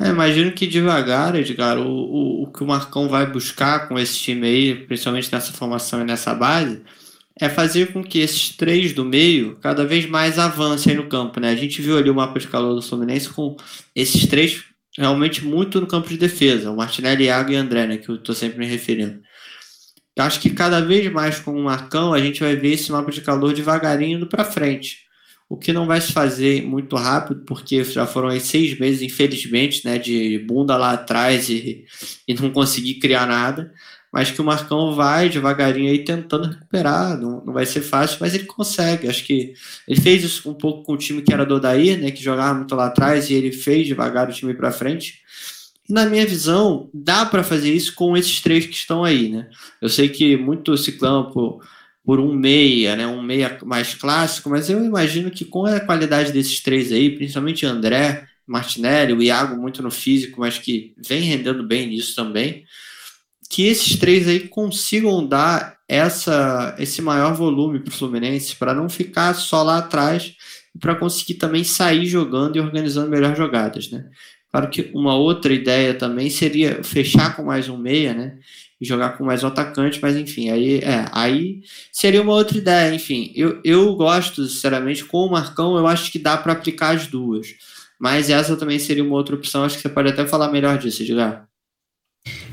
É, 0.00 0.08
imagino 0.08 0.52
que 0.52 0.66
devagar, 0.66 1.34
Edgar, 1.34 1.76
o, 1.76 1.86
o, 1.86 2.42
o 2.44 2.46
que 2.50 2.62
o 2.62 2.66
Marcão 2.66 3.10
vai 3.10 3.26
buscar 3.26 3.88
com 3.88 3.98
esse 3.98 4.18
time 4.18 4.46
aí, 4.46 4.74
principalmente 4.74 5.30
nessa 5.30 5.52
formação 5.52 6.00
e 6.00 6.04
nessa 6.04 6.34
base, 6.34 6.82
é 7.40 7.48
fazer 7.48 7.92
com 7.92 8.04
que 8.04 8.18
esses 8.18 8.50
três 8.50 8.92
do 8.92 9.04
meio 9.04 9.56
cada 9.56 9.84
vez 9.84 10.06
mais 10.06 10.38
avancem 10.38 10.94
no 10.94 11.08
campo. 11.08 11.40
Né? 11.40 11.50
A 11.50 11.56
gente 11.56 11.80
viu 11.80 11.96
ali 11.96 12.10
o 12.10 12.14
mapa 12.14 12.38
de 12.38 12.46
calor 12.46 12.74
do 12.74 12.82
Fluminense 12.82 13.30
com 13.30 13.56
esses 13.94 14.26
três 14.26 14.64
realmente 14.96 15.42
muito 15.44 15.80
no 15.80 15.86
campo 15.86 16.08
de 16.08 16.18
defesa, 16.18 16.70
o 16.70 16.76
Martinelli, 16.76 17.24
Iago 17.24 17.52
e 17.52 17.56
André, 17.56 17.86
né, 17.86 17.96
que 17.96 18.08
eu 18.08 18.16
estou 18.16 18.34
sempre 18.34 18.58
me 18.58 18.66
referindo. 18.66 19.20
Eu 20.16 20.24
acho 20.24 20.40
que 20.40 20.50
cada 20.50 20.80
vez 20.80 21.10
mais 21.10 21.38
com 21.38 21.52
o 21.52 21.62
Marcão 21.62 22.12
a 22.12 22.20
gente 22.20 22.40
vai 22.40 22.56
ver 22.56 22.74
esse 22.74 22.92
mapa 22.92 23.10
de 23.10 23.22
calor 23.22 23.54
devagarinho 23.54 24.18
indo 24.18 24.26
para 24.26 24.44
frente. 24.44 24.98
O 25.48 25.56
que 25.56 25.72
não 25.72 25.86
vai 25.86 26.00
se 26.00 26.12
fazer 26.12 26.62
muito 26.62 26.94
rápido, 26.96 27.42
porque 27.46 27.82
já 27.82 28.06
foram 28.06 28.28
aí 28.28 28.40
seis 28.40 28.78
meses, 28.78 29.02
infelizmente, 29.02 29.84
né, 29.84 29.98
de 29.98 30.38
bunda 30.40 30.76
lá 30.76 30.92
atrás 30.92 31.48
e, 31.48 31.84
e 32.28 32.34
não 32.34 32.50
conseguir 32.50 32.94
criar 32.94 33.26
nada 33.26 33.72
mas 34.12 34.30
que 34.30 34.40
o 34.40 34.44
Marcão 34.44 34.92
vai 34.94 35.28
devagarinho 35.28 35.90
aí 35.90 36.04
tentando 36.04 36.48
recuperar. 36.48 37.16
Não, 37.18 37.44
não 37.44 37.52
vai 37.52 37.64
ser 37.64 37.80
fácil, 37.80 38.18
mas 38.20 38.34
ele 38.34 38.44
consegue. 38.44 39.08
Acho 39.08 39.24
que 39.24 39.54
ele 39.86 40.00
fez 40.00 40.24
isso 40.24 40.50
um 40.50 40.54
pouco 40.54 40.82
com 40.82 40.94
o 40.94 40.96
time 40.96 41.22
que 41.22 41.32
era 41.32 41.46
do 41.46 41.54
Odair, 41.54 41.98
né, 41.98 42.10
que 42.10 42.22
jogava 42.22 42.54
muito 42.54 42.74
lá 42.74 42.86
atrás, 42.86 43.30
e 43.30 43.34
ele 43.34 43.52
fez 43.52 43.86
devagar 43.86 44.28
o 44.28 44.32
time 44.32 44.52
para 44.54 44.72
frente. 44.72 45.20
E 45.88 45.92
na 45.92 46.06
minha 46.06 46.26
visão, 46.26 46.90
dá 46.92 47.24
para 47.24 47.44
fazer 47.44 47.72
isso 47.72 47.94
com 47.94 48.16
esses 48.16 48.40
três 48.40 48.66
que 48.66 48.74
estão 48.74 49.04
aí, 49.04 49.28
né? 49.28 49.48
Eu 49.80 49.88
sei 49.88 50.08
que 50.08 50.36
muito 50.36 50.74
clama 50.98 51.30
por, 51.30 51.64
por 52.04 52.18
um 52.18 52.34
meia, 52.34 52.96
né, 52.96 53.06
um 53.06 53.22
meia 53.22 53.58
mais 53.64 53.94
clássico, 53.94 54.50
mas 54.50 54.68
eu 54.68 54.84
imagino 54.84 55.30
que 55.30 55.44
com 55.44 55.66
a 55.66 55.78
qualidade 55.78 56.32
desses 56.32 56.60
três 56.60 56.90
aí, 56.90 57.10
principalmente 57.10 57.64
André, 57.64 58.26
Martinelli, 58.44 59.12
o 59.12 59.22
Iago 59.22 59.56
muito 59.60 59.80
no 59.82 59.90
físico, 59.90 60.40
mas 60.40 60.58
que 60.58 60.94
vem 60.96 61.20
rendendo 61.22 61.62
bem 61.62 61.86
nisso 61.86 62.16
também 62.16 62.64
que 63.50 63.66
esses 63.66 63.96
três 63.96 64.28
aí 64.28 64.48
consigam 64.48 65.26
dar 65.26 65.76
essa, 65.88 66.76
esse 66.78 67.02
maior 67.02 67.34
volume 67.34 67.80
para 67.80 67.90
o 67.90 67.92
Fluminense, 67.92 68.54
para 68.54 68.72
não 68.72 68.88
ficar 68.88 69.34
só 69.34 69.64
lá 69.64 69.78
atrás 69.78 70.36
e 70.72 70.78
para 70.78 70.94
conseguir 70.94 71.34
também 71.34 71.64
sair 71.64 72.06
jogando 72.06 72.54
e 72.54 72.60
organizando 72.60 73.10
melhor 73.10 73.36
jogadas, 73.36 73.90
né? 73.90 74.08
Claro 74.52 74.70
que 74.70 74.92
uma 74.94 75.16
outra 75.16 75.52
ideia 75.52 75.92
também 75.94 76.30
seria 76.30 76.84
fechar 76.84 77.34
com 77.34 77.42
mais 77.42 77.68
um 77.68 77.76
meia, 77.76 78.14
né? 78.14 78.38
E 78.80 78.86
jogar 78.86 79.18
com 79.18 79.24
mais 79.24 79.42
um 79.42 79.48
atacante, 79.48 79.98
mas 80.00 80.16
enfim, 80.16 80.50
aí, 80.50 80.78
é, 80.78 81.06
aí 81.10 81.60
seria 81.92 82.22
uma 82.22 82.34
outra 82.34 82.56
ideia. 82.56 82.94
Enfim, 82.94 83.32
eu, 83.34 83.60
eu 83.64 83.96
gosto, 83.96 84.46
sinceramente, 84.46 85.04
com 85.04 85.26
o 85.26 85.30
Marcão, 85.30 85.76
eu 85.76 85.88
acho 85.88 86.12
que 86.12 86.20
dá 86.20 86.36
para 86.36 86.52
aplicar 86.52 86.94
as 86.94 87.08
duas. 87.08 87.48
Mas 87.98 88.30
essa 88.30 88.56
também 88.56 88.78
seria 88.78 89.02
uma 89.04 89.16
outra 89.16 89.34
opção, 89.34 89.64
acho 89.64 89.74
que 89.76 89.82
você 89.82 89.88
pode 89.88 90.08
até 90.08 90.24
falar 90.24 90.52
melhor 90.52 90.78
disso, 90.78 91.02
Edgar. 91.02 91.49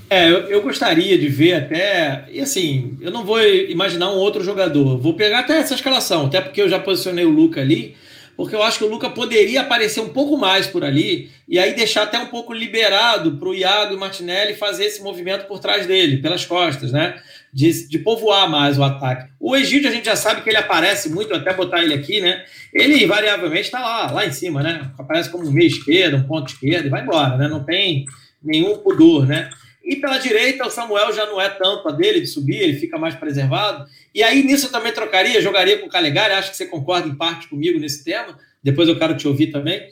É, 0.10 0.30
eu, 0.30 0.48
eu, 0.48 0.62
gostaria 0.62 1.18
de 1.18 1.28
ver 1.28 1.54
até. 1.54 2.26
E 2.32 2.40
assim, 2.40 2.98
eu 3.02 3.12
não 3.12 3.26
vou 3.26 3.42
imaginar 3.44 4.10
um 4.10 4.18
outro 4.18 4.44
jogador. 4.44 4.98
Vou 4.98 5.14
pegar 5.14 5.40
até 5.40 5.58
essa 5.58 5.74
escalação, 5.74 6.28
até 6.28 6.40
porque 6.40 6.62
eu 6.62 6.70
já 6.70 6.80
posicionei 6.80 7.26
o 7.26 7.30
Luca 7.30 7.60
ali, 7.60 7.96
porque 8.38 8.56
eu 8.56 8.64
acho 8.64 8.78
que 8.78 8.86
o 8.86 8.90
Luca 8.90 9.10
poderia 9.10 9.62
aparecer 9.62 10.00
um 10.00 10.10
pouco 10.10 10.38
mais 10.38 10.66
por 10.66 10.86
ali 10.86 11.30
e 11.46 11.60
aí 11.60 11.74
deixar 11.74 12.04
até 12.04 12.18
um 12.20 12.28
pouco 12.28 12.54
liberado 12.54 13.34
para 13.34 13.50
o 13.50 13.54
Iago 13.54 13.94
e 13.94 13.98
Martinelli 13.98 14.54
fazer 14.54 14.86
esse 14.86 15.04
movimento 15.04 15.46
por 15.46 15.60
trás 15.60 15.86
dele, 15.86 16.18
pelas 16.18 16.46
costas, 16.46 16.94
né? 16.94 17.22
De, 17.52 17.90
de 17.90 18.00
povoar 18.00 18.50
mais 18.50 18.78
o 18.78 18.84
ataque. 18.84 19.30
O 19.40 19.58
Egídio 19.58 19.90
a 19.90 19.94
gente 19.94 20.06
já 20.06 20.16
sabe 20.16 20.42
que 20.42 20.50
ele 20.50 20.58
aparece 20.58 21.10
muito, 21.10 21.34
até 21.34 21.54
botar 21.54 21.84
ele 21.84 21.94
aqui, 21.94 22.22
né? 22.22 22.46
Ele 22.74 23.04
invariavelmente 23.04 23.64
está 23.64 23.80
lá, 23.80 24.12
lá 24.12 24.26
em 24.26 24.32
cima, 24.32 24.64
né? 24.64 24.90
Aparece 24.98 25.30
como 25.30 25.46
um 25.46 25.52
meio 25.52 25.68
esquerdo, 25.68 26.16
um 26.16 26.24
ponto 26.24 26.48
esquerdo 26.50 26.86
e 26.86 26.90
vai 26.90 27.02
embora, 27.02 27.36
né? 27.36 27.50
Não 27.50 27.66
tem 27.66 28.06
nenhum 28.42 28.78
pudor, 28.78 29.26
né? 29.26 29.50
E 29.88 29.96
pela 29.96 30.18
direita, 30.18 30.68
o 30.68 30.70
Samuel 30.70 31.14
já 31.14 31.26
não 31.26 31.40
é 31.40 31.48
tanto 31.48 31.88
a 31.88 31.94
dele 31.94 32.20
de 32.20 32.28
subir, 32.28 32.58
ele 32.58 32.78
fica 32.78 32.98
mais 32.98 33.16
preservado. 33.16 33.90
E 34.14 34.22
aí 34.22 34.44
nisso 34.44 34.68
eu 34.68 34.72
também 34.72 34.92
trocaria, 34.92 35.42
jogaria 35.42 35.80
com 35.80 35.88
o 35.88 35.90
Calegari, 35.90 36.34
acho 36.34 36.52
que 36.52 36.58
você 36.58 36.66
concorda 36.66 37.08
em 37.08 37.16
parte 37.16 37.48
comigo 37.48 37.80
nesse 37.80 38.04
tema, 38.04 38.38
depois 38.62 38.90
eu 38.90 39.00
quero 39.00 39.16
te 39.16 39.26
ouvir 39.26 39.48
também. 39.48 39.88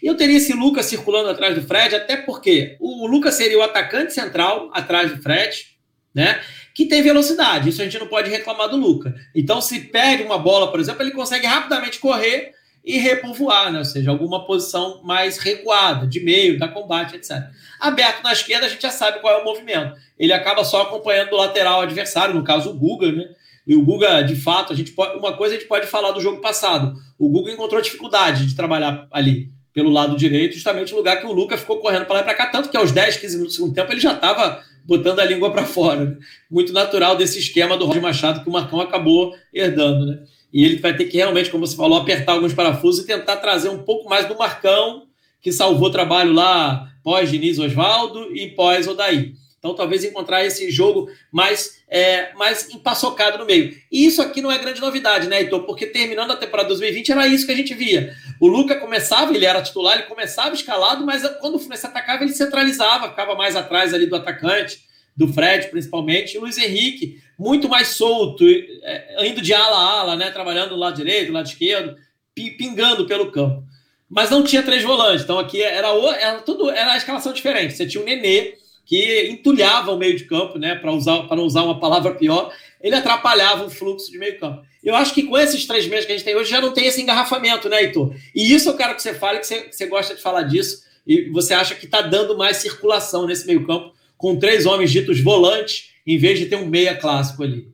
E 0.00 0.06
eu 0.06 0.16
teria 0.16 0.36
esse 0.36 0.52
Lucas 0.52 0.86
circulando 0.86 1.28
atrás 1.28 1.56
do 1.56 1.62
Fred, 1.62 1.96
até 1.96 2.16
porque 2.16 2.76
o 2.78 3.08
Lucas 3.08 3.34
seria 3.34 3.58
o 3.58 3.62
atacante 3.62 4.12
central 4.12 4.70
atrás 4.72 5.10
do 5.10 5.20
Fred, 5.20 5.66
né? 6.14 6.40
Que 6.72 6.86
tem 6.86 7.02
velocidade, 7.02 7.68
isso 7.68 7.82
a 7.82 7.84
gente 7.84 7.98
não 7.98 8.06
pode 8.06 8.30
reclamar 8.30 8.68
do 8.68 8.76
Lucas. 8.76 9.12
Então, 9.34 9.60
se 9.60 9.80
perde 9.80 10.22
uma 10.22 10.38
bola, 10.38 10.70
por 10.70 10.78
exemplo, 10.78 11.02
ele 11.02 11.10
consegue 11.10 11.44
rapidamente 11.44 11.98
correr 11.98 12.52
e 12.84 12.98
repovoar, 12.98 13.72
né? 13.72 13.78
ou 13.78 13.84
seja, 13.84 14.10
alguma 14.10 14.46
posição 14.46 15.02
mais 15.02 15.38
recuada, 15.38 16.06
de 16.06 16.20
meio, 16.20 16.58
da 16.58 16.68
combate, 16.68 17.16
etc. 17.16 17.50
Aberto 17.80 18.22
na 18.22 18.32
esquerda, 18.32 18.66
a 18.66 18.68
gente 18.68 18.82
já 18.82 18.90
sabe 18.90 19.20
qual 19.20 19.38
é 19.38 19.40
o 19.40 19.44
movimento. 19.44 19.94
Ele 20.18 20.32
acaba 20.32 20.62
só 20.64 20.82
acompanhando 20.82 21.32
o 21.32 21.36
lateral 21.36 21.80
adversário, 21.80 22.34
no 22.34 22.44
caso 22.44 22.70
o 22.70 22.74
Guga, 22.74 23.10
né? 23.10 23.28
E 23.66 23.74
o 23.74 23.84
Guga, 23.84 24.22
de 24.22 24.36
fato, 24.36 24.72
a 24.72 24.76
gente 24.76 24.92
pode, 24.92 25.18
uma 25.18 25.32
coisa 25.36 25.54
a 25.54 25.58
gente 25.58 25.68
pode 25.68 25.86
falar 25.86 26.10
do 26.10 26.20
jogo 26.20 26.40
passado. 26.40 26.94
O 27.18 27.28
Guga 27.28 27.50
encontrou 27.50 27.80
dificuldade 27.80 28.46
de 28.46 28.54
trabalhar 28.54 29.06
ali 29.10 29.48
pelo 29.72 29.90
lado 29.90 30.16
direito, 30.16 30.54
justamente 30.54 30.92
no 30.92 30.98
lugar 30.98 31.20
que 31.20 31.26
o 31.26 31.32
Lucas 31.32 31.60
ficou 31.60 31.78
correndo 31.78 32.04
para 32.04 32.16
lá 32.16 32.20
e 32.20 32.24
para 32.24 32.34
cá, 32.34 32.46
tanto 32.46 32.68
que 32.68 32.76
aos 32.76 32.90
10, 32.90 33.16
15 33.18 33.36
minutos 33.36 33.54
do 33.54 33.60
segundo 33.60 33.74
tempo 33.74 33.92
ele 33.92 34.00
já 34.00 34.12
estava 34.12 34.62
botando 34.84 35.20
a 35.20 35.24
língua 35.24 35.50
para 35.52 35.64
fora. 35.64 36.04
Né? 36.04 36.16
Muito 36.50 36.72
natural 36.72 37.16
desse 37.16 37.38
esquema 37.38 37.76
do 37.76 37.86
Roger 37.86 38.02
Machado 38.02 38.42
que 38.42 38.48
o 38.48 38.52
Marcão 38.52 38.80
acabou 38.80 39.34
herdando, 39.54 40.06
né? 40.06 40.18
e 40.52 40.64
ele 40.64 40.76
vai 40.76 40.96
ter 40.96 41.04
que 41.04 41.16
realmente, 41.16 41.50
como 41.50 41.66
você 41.66 41.76
falou, 41.76 41.98
apertar 41.98 42.32
alguns 42.32 42.52
parafusos 42.52 43.04
e 43.04 43.06
tentar 43.06 43.36
trazer 43.36 43.68
um 43.68 43.84
pouco 43.84 44.08
mais 44.08 44.26
do 44.26 44.36
Marcão, 44.36 45.04
que 45.40 45.52
salvou 45.52 45.88
o 45.88 45.92
trabalho 45.92 46.32
lá 46.32 46.89
pós-Diniz 47.02 47.58
Osvaldo 47.58 48.34
e 48.34 48.48
pós-Odaí. 48.48 49.34
Então, 49.60 49.74
talvez 49.74 50.02
encontrar 50.02 50.42
esse 50.42 50.70
jogo 50.70 51.10
mais, 51.30 51.82
é, 51.86 52.32
mais 52.32 52.70
empaçocado 52.70 53.36
no 53.36 53.44
meio. 53.44 53.76
E 53.92 54.06
isso 54.06 54.22
aqui 54.22 54.40
não 54.40 54.50
é 54.50 54.56
grande 54.56 54.80
novidade, 54.80 55.28
né, 55.28 55.40
Heitor? 55.40 55.64
Porque 55.64 55.86
terminando 55.86 56.30
a 56.30 56.36
temporada 56.36 56.68
2020 56.70 57.12
era 57.12 57.26
isso 57.26 57.44
que 57.44 57.52
a 57.52 57.56
gente 57.56 57.74
via. 57.74 58.14
O 58.40 58.48
Luca 58.48 58.76
começava, 58.76 59.34
ele 59.34 59.44
era 59.44 59.60
titular, 59.60 59.98
ele 59.98 60.04
começava 60.04 60.54
escalado, 60.54 61.04
mas 61.04 61.22
quando 61.40 61.56
o 61.56 61.58
Fluminense 61.58 61.86
atacava, 61.86 62.24
ele 62.24 62.32
centralizava, 62.32 63.10
ficava 63.10 63.34
mais 63.34 63.54
atrás 63.54 63.92
ali 63.92 64.06
do 64.06 64.16
atacante, 64.16 64.80
do 65.14 65.28
Fred 65.28 65.68
principalmente. 65.68 66.34
E 66.34 66.38
o 66.38 66.40
Luiz 66.40 66.56
Henrique 66.56 67.20
muito 67.38 67.68
mais 67.68 67.88
solto, 67.88 68.42
é, 68.82 69.26
indo 69.26 69.42
de 69.42 69.52
ala 69.52 69.76
a 69.76 70.00
ala, 70.00 70.16
né, 70.16 70.30
trabalhando 70.30 70.70
do 70.70 70.76
lado 70.76 70.96
direito, 70.96 71.26
do 71.26 71.34
lado 71.34 71.46
esquerdo, 71.46 71.96
pingando 72.34 73.06
pelo 73.06 73.30
campo. 73.30 73.62
Mas 74.10 74.28
não 74.28 74.42
tinha 74.42 74.62
três 74.62 74.82
volantes, 74.82 75.22
então 75.22 75.38
aqui 75.38 75.62
era, 75.62 75.88
era 76.18 76.38
tudo 76.40 76.68
era 76.68 76.94
a 76.94 76.96
escalação 76.96 77.32
diferente. 77.32 77.74
Você 77.74 77.86
tinha 77.86 78.02
o 78.02 78.04
Nenê, 78.04 78.54
que 78.84 79.28
entulhava 79.30 79.92
o 79.92 79.96
meio 79.96 80.16
de 80.16 80.24
campo, 80.24 80.58
né, 80.58 80.74
para 80.74 80.92
usar 80.92 81.22
para 81.28 81.36
não 81.36 81.44
usar 81.44 81.62
uma 81.62 81.78
palavra 81.78 82.14
pior, 82.14 82.52
ele 82.80 82.96
atrapalhava 82.96 83.64
o 83.64 83.70
fluxo 83.70 84.10
de 84.10 84.18
meio 84.18 84.38
campo. 84.40 84.62
Eu 84.82 84.96
acho 84.96 85.14
que 85.14 85.22
com 85.22 85.38
esses 85.38 85.64
três 85.66 85.86
meses 85.86 86.06
que 86.06 86.12
a 86.12 86.16
gente 86.16 86.24
tem 86.24 86.34
hoje 86.34 86.50
já 86.50 86.60
não 86.60 86.72
tem 86.72 86.86
esse 86.86 87.00
engarrafamento, 87.00 87.68
né, 87.68 87.82
Heitor? 87.82 88.14
E 88.34 88.52
isso 88.52 88.68
eu 88.68 88.76
quero 88.76 88.96
que 88.96 89.02
você 89.02 89.14
fale, 89.14 89.38
que 89.38 89.46
você, 89.46 89.60
que 89.62 89.76
você 89.76 89.86
gosta 89.86 90.14
de 90.14 90.20
falar 90.20 90.42
disso, 90.42 90.82
e 91.06 91.28
você 91.30 91.54
acha 91.54 91.74
que 91.74 91.84
está 91.84 92.00
dando 92.00 92.36
mais 92.36 92.56
circulação 92.56 93.26
nesse 93.26 93.46
meio 93.46 93.66
campo, 93.66 93.92
com 94.16 94.38
três 94.38 94.66
homens 94.66 94.90
ditos 94.90 95.20
volantes, 95.20 95.90
em 96.06 96.18
vez 96.18 96.38
de 96.38 96.46
ter 96.46 96.56
um 96.56 96.66
meia 96.66 96.94
clássico 96.96 97.42
ali. 97.42 97.68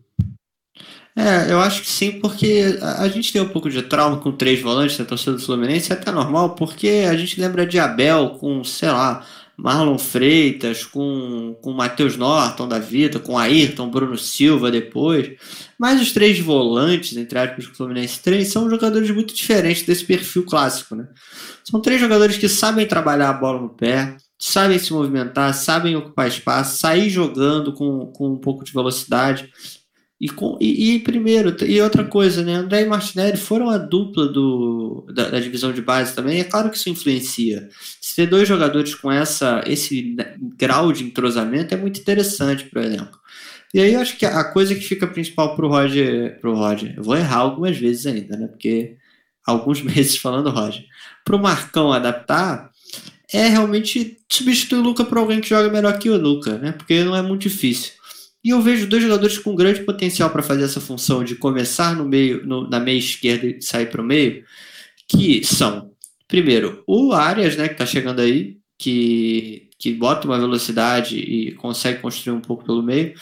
É, 1.18 1.50
eu 1.50 1.58
acho 1.60 1.80
que 1.80 1.88
sim, 1.88 2.20
porque 2.20 2.78
a 2.82 3.08
gente 3.08 3.32
tem 3.32 3.40
um 3.40 3.48
pouco 3.48 3.70
de 3.70 3.80
trauma 3.82 4.18
com 4.18 4.32
três 4.32 4.60
volantes 4.60 4.98
na 4.98 5.04
torcida 5.06 5.32
do 5.32 5.40
Fluminense, 5.40 5.90
é 5.90 5.94
até 5.94 6.12
normal, 6.12 6.54
porque 6.54 7.06
a 7.08 7.16
gente 7.16 7.40
lembra 7.40 7.66
de 7.66 7.78
Abel 7.78 8.36
com, 8.38 8.62
sei 8.62 8.90
lá, 8.90 9.24
Marlon 9.56 9.96
Freitas, 9.96 10.84
com, 10.84 11.56
com 11.62 11.72
Matheus 11.72 12.16
Norton 12.18 12.68
da 12.68 12.78
vida, 12.78 13.18
com 13.18 13.38
Ayrton, 13.38 13.88
Bruno 13.88 14.18
Silva 14.18 14.70
depois. 14.70 15.30
Mas 15.78 16.02
os 16.02 16.12
três 16.12 16.38
volantes, 16.38 17.16
entre 17.16 17.38
aspas, 17.38 17.66
que 17.66 17.72
o 17.72 17.74
Fluminense 17.74 18.20
tem, 18.20 18.44
são 18.44 18.68
jogadores 18.68 19.10
muito 19.10 19.34
diferentes 19.34 19.82
desse 19.84 20.04
perfil 20.04 20.44
clássico, 20.44 20.94
né? 20.94 21.08
São 21.64 21.80
três 21.80 21.98
jogadores 21.98 22.36
que 22.36 22.48
sabem 22.48 22.86
trabalhar 22.86 23.30
a 23.30 23.32
bola 23.32 23.62
no 23.62 23.70
pé, 23.70 24.16
sabem 24.38 24.78
se 24.78 24.92
movimentar, 24.92 25.54
sabem 25.54 25.96
ocupar 25.96 26.28
espaço, 26.28 26.76
sair 26.78 27.08
jogando 27.08 27.72
com, 27.72 28.12
com 28.12 28.34
um 28.34 28.38
pouco 28.38 28.62
de 28.62 28.72
velocidade. 28.72 29.50
E, 30.18 30.30
com, 30.30 30.56
e, 30.60 30.94
e, 30.94 31.00
primeiro, 31.00 31.54
e 31.64 31.80
outra 31.80 32.02
coisa, 32.02 32.42
né? 32.42 32.54
André 32.54 32.82
e 32.82 32.86
Martinelli 32.86 33.36
foram 33.36 33.68
a 33.68 33.76
dupla 33.76 34.26
do, 34.26 35.06
da, 35.12 35.28
da, 35.28 35.38
divisão 35.38 35.72
de 35.72 35.82
base 35.82 36.14
também. 36.14 36.40
É 36.40 36.44
claro 36.44 36.70
que 36.70 36.76
isso 36.78 36.88
influencia. 36.88 37.68
Se 38.00 38.16
ter 38.16 38.26
dois 38.26 38.48
jogadores 38.48 38.94
com 38.94 39.12
essa, 39.12 39.62
esse 39.66 40.16
grau 40.56 40.90
de 40.90 41.04
entrosamento 41.04 41.74
é 41.74 41.76
muito 41.76 42.00
interessante 42.00 42.64
para 42.64 42.80
o 42.80 42.84
elenco. 42.84 43.20
E 43.74 43.80
aí 43.80 43.92
eu 43.92 44.00
acho 44.00 44.16
que 44.16 44.24
a 44.24 44.42
coisa 44.44 44.74
que 44.74 44.80
fica 44.80 45.06
principal 45.06 45.54
para 45.54 45.66
o 45.66 45.68
Roger, 45.68 46.40
pro 46.40 46.54
Roger, 46.54 46.94
eu 46.96 47.02
vou 47.02 47.14
errar 47.14 47.40
algumas 47.40 47.76
vezes 47.76 48.06
ainda, 48.06 48.38
né? 48.38 48.46
Porque 48.46 48.96
alguns 49.46 49.82
meses 49.84 50.16
falando 50.16 50.48
Roger. 50.48 50.84
Para 51.24 51.36
o 51.36 51.42
Marcão 51.42 51.92
adaptar, 51.92 52.70
é 53.32 53.48
realmente 53.48 54.16
substituir 54.30 54.78
o 54.78 54.82
Luca 54.82 55.04
por 55.04 55.18
alguém 55.18 55.40
que 55.40 55.48
joga 55.48 55.68
melhor 55.68 55.98
que 55.98 56.08
o 56.08 56.16
Luca, 56.16 56.56
né? 56.58 56.72
Porque 56.72 57.04
não 57.04 57.14
é 57.14 57.20
muito 57.20 57.42
difícil. 57.42 57.92
E 58.46 58.50
eu 58.50 58.62
vejo 58.62 58.86
dois 58.86 59.02
jogadores 59.02 59.38
com 59.38 59.56
grande 59.56 59.82
potencial 59.82 60.30
para 60.30 60.40
fazer 60.40 60.62
essa 60.62 60.80
função 60.80 61.24
de 61.24 61.34
começar 61.34 61.96
no 61.96 62.04
meio, 62.04 62.46
no, 62.46 62.70
na 62.70 62.78
meia 62.78 62.96
esquerda 62.96 63.44
e 63.44 63.60
sair 63.60 63.90
para 63.90 64.00
o 64.00 64.04
meio, 64.04 64.44
que 65.08 65.44
são, 65.44 65.90
primeiro, 66.28 66.84
o 66.86 67.12
Arias, 67.12 67.56
né, 67.56 67.66
que 67.66 67.74
está 67.74 67.84
chegando 67.84 68.20
aí, 68.20 68.58
que, 68.78 69.68
que 69.80 69.92
bota 69.92 70.28
uma 70.28 70.38
velocidade 70.38 71.18
e 71.18 71.56
consegue 71.56 72.00
construir 72.00 72.36
um 72.36 72.40
pouco 72.40 72.64
pelo 72.64 72.84
meio. 72.84 73.14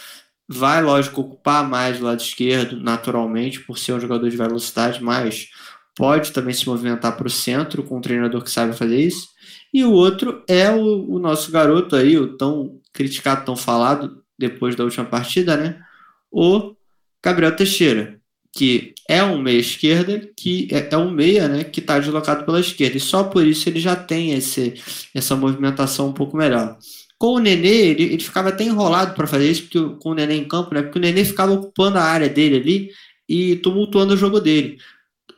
vai, 0.46 0.82
lógico, 0.82 1.22
ocupar 1.22 1.66
mais 1.66 1.98
o 1.98 2.04
lado 2.04 2.20
esquerdo, 2.20 2.78
naturalmente, 2.78 3.60
por 3.60 3.78
ser 3.78 3.94
um 3.94 4.00
jogador 4.00 4.28
de 4.28 4.37
velocidade, 4.37 5.02
mas 5.02 5.48
pode 5.96 6.32
também 6.32 6.52
se 6.52 6.68
movimentar 6.68 7.16
para 7.16 7.26
o 7.26 7.30
centro 7.30 7.82
com 7.82 7.96
um 7.96 8.02
treinador 8.02 8.42
que 8.44 8.50
sabe 8.50 8.76
fazer 8.76 9.00
isso. 9.00 9.28
E 9.72 9.84
o 9.87 9.92
outro 9.92 10.44
é 10.46 10.70
o, 10.70 11.14
o, 11.14 11.18
nosso 11.18 11.50
garoto 11.50 11.96
aí, 11.96 12.18
o 12.18 12.37
tão 12.37 12.78
criticado, 12.92 13.46
tão 13.46 13.56
falado 13.56 14.22
depois 14.38 14.75
da 14.77 14.85
última 14.85 15.05
partida, 15.05 15.57
né? 15.57 15.81
O 16.31 16.75
Gabriel 17.23 17.55
Teixeira, 17.55 18.20
que 18.53 18.94
é 19.09 19.23
um 19.23 19.40
meia 19.40 19.59
esquerda, 19.59 20.31
que 20.37 20.68
é, 20.70 20.88
é 20.92 20.97
um 20.97 21.11
meia, 21.11 21.49
né, 21.49 21.64
que 21.64 21.81
está 21.81 21.99
deslocado 21.99 22.44
pela 22.44 22.61
esquerda. 22.61 22.97
E 22.97 23.01
só 23.01 23.25
por 23.25 23.44
isso 23.44 23.68
ele 23.68 23.81
já 23.81 23.97
tem 23.97 24.33
esse, 24.33 24.75
essa 25.14 25.35
movimentação 25.35 26.09
um 26.09 26.12
pouco 26.12 26.37
melhor. 26.37 26.79
Com 27.18 27.35
o 27.35 27.38
Nenê, 27.38 27.88
ele, 27.88 28.03
ele 28.05 28.23
ficava 28.23 28.51
até 28.51 28.64
enrolado 28.64 29.14
para 29.14 29.27
fazer 29.27 29.51
isso, 29.51 29.62
porque, 29.62 29.97
com 30.01 30.11
o 30.11 30.14
Nenê 30.14 30.35
em 30.37 30.47
campo, 30.47 30.75
né? 30.75 30.83
Porque 30.83 30.99
o 30.99 31.03
Nenê 31.03 31.25
ficava 31.25 31.53
ocupando 31.53 31.99
a 31.99 32.05
área 32.05 32.29
dele 32.29 32.57
ali 32.57 32.90
e 33.29 33.57
tumultuando 33.57 34.14
o 34.14 34.16
jogo 34.16 34.40
dele. 34.40 34.79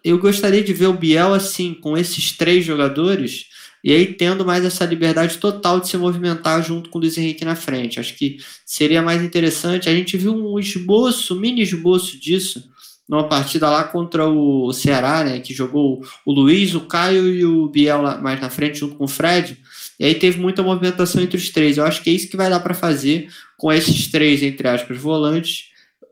Eu 0.05 0.19
gostaria 0.19 0.63
de 0.63 0.73
ver 0.73 0.87
o 0.87 0.93
Biel 0.93 1.35
assim, 1.35 1.75
com 1.75 1.97
esses 1.97 2.33
três 2.33 2.65
jogadores, 2.65 3.47
e 3.83 3.93
aí 3.93 4.15
tendo 4.15 4.45
mais 4.45 4.65
essa 4.65 4.85
liberdade 4.85 5.39
total 5.39 5.81
de 5.81 5.89
se 5.89 5.97
movimentar 5.97 6.63
junto 6.63 6.91
com 6.91 6.99
o 6.99 7.01
Luiz 7.01 7.17
Henrique 7.17 7.45
na 7.45 7.55
frente. 7.55 8.01
Acho 8.01 8.15
que 8.15 8.39
seria 8.65 9.03
mais 9.03 9.23
interessante. 9.23 9.89
A 9.89 9.95
gente 9.95 10.17
viu 10.17 10.35
um 10.35 10.59
esboço, 10.59 11.35
um 11.35 11.41
mini 11.41 11.63
esboço 11.63 12.19
disso, 12.19 12.69
numa 13.09 13.29
partida 13.29 13.71
lá 13.71 13.85
contra 13.85 14.29
o 14.29 14.73
Ceará, 14.73 15.23
né? 15.23 15.39
Que 15.39 15.55
jogou 15.55 16.03
o 16.25 16.33
Luiz, 16.33 16.75
o 16.75 16.81
Caio 16.81 17.29
e 17.33 17.45
o 17.45 17.69
Biel 17.69 18.03
mais 18.21 18.41
na 18.41 18.51
frente, 18.51 18.81
junto 18.81 18.97
com 18.97 19.05
o 19.05 19.09
Fred. 19.09 19.57
E 19.99 20.05
aí 20.05 20.15
teve 20.15 20.41
muita 20.41 20.63
movimentação 20.63 21.23
entre 21.23 21.37
os 21.37 21.51
três. 21.51 21.79
Eu 21.79 21.85
acho 21.85 22.03
que 22.03 22.11
é 22.11 22.13
isso 22.13 22.29
que 22.29 22.37
vai 22.37 22.51
dar 22.51 22.61
para 22.61 22.75
fazer 22.75 23.29
com 23.57 23.73
esses 23.73 24.09
três, 24.09 24.43
entre 24.43 24.69
aspas, 24.69 24.99
volantes, 24.99 25.71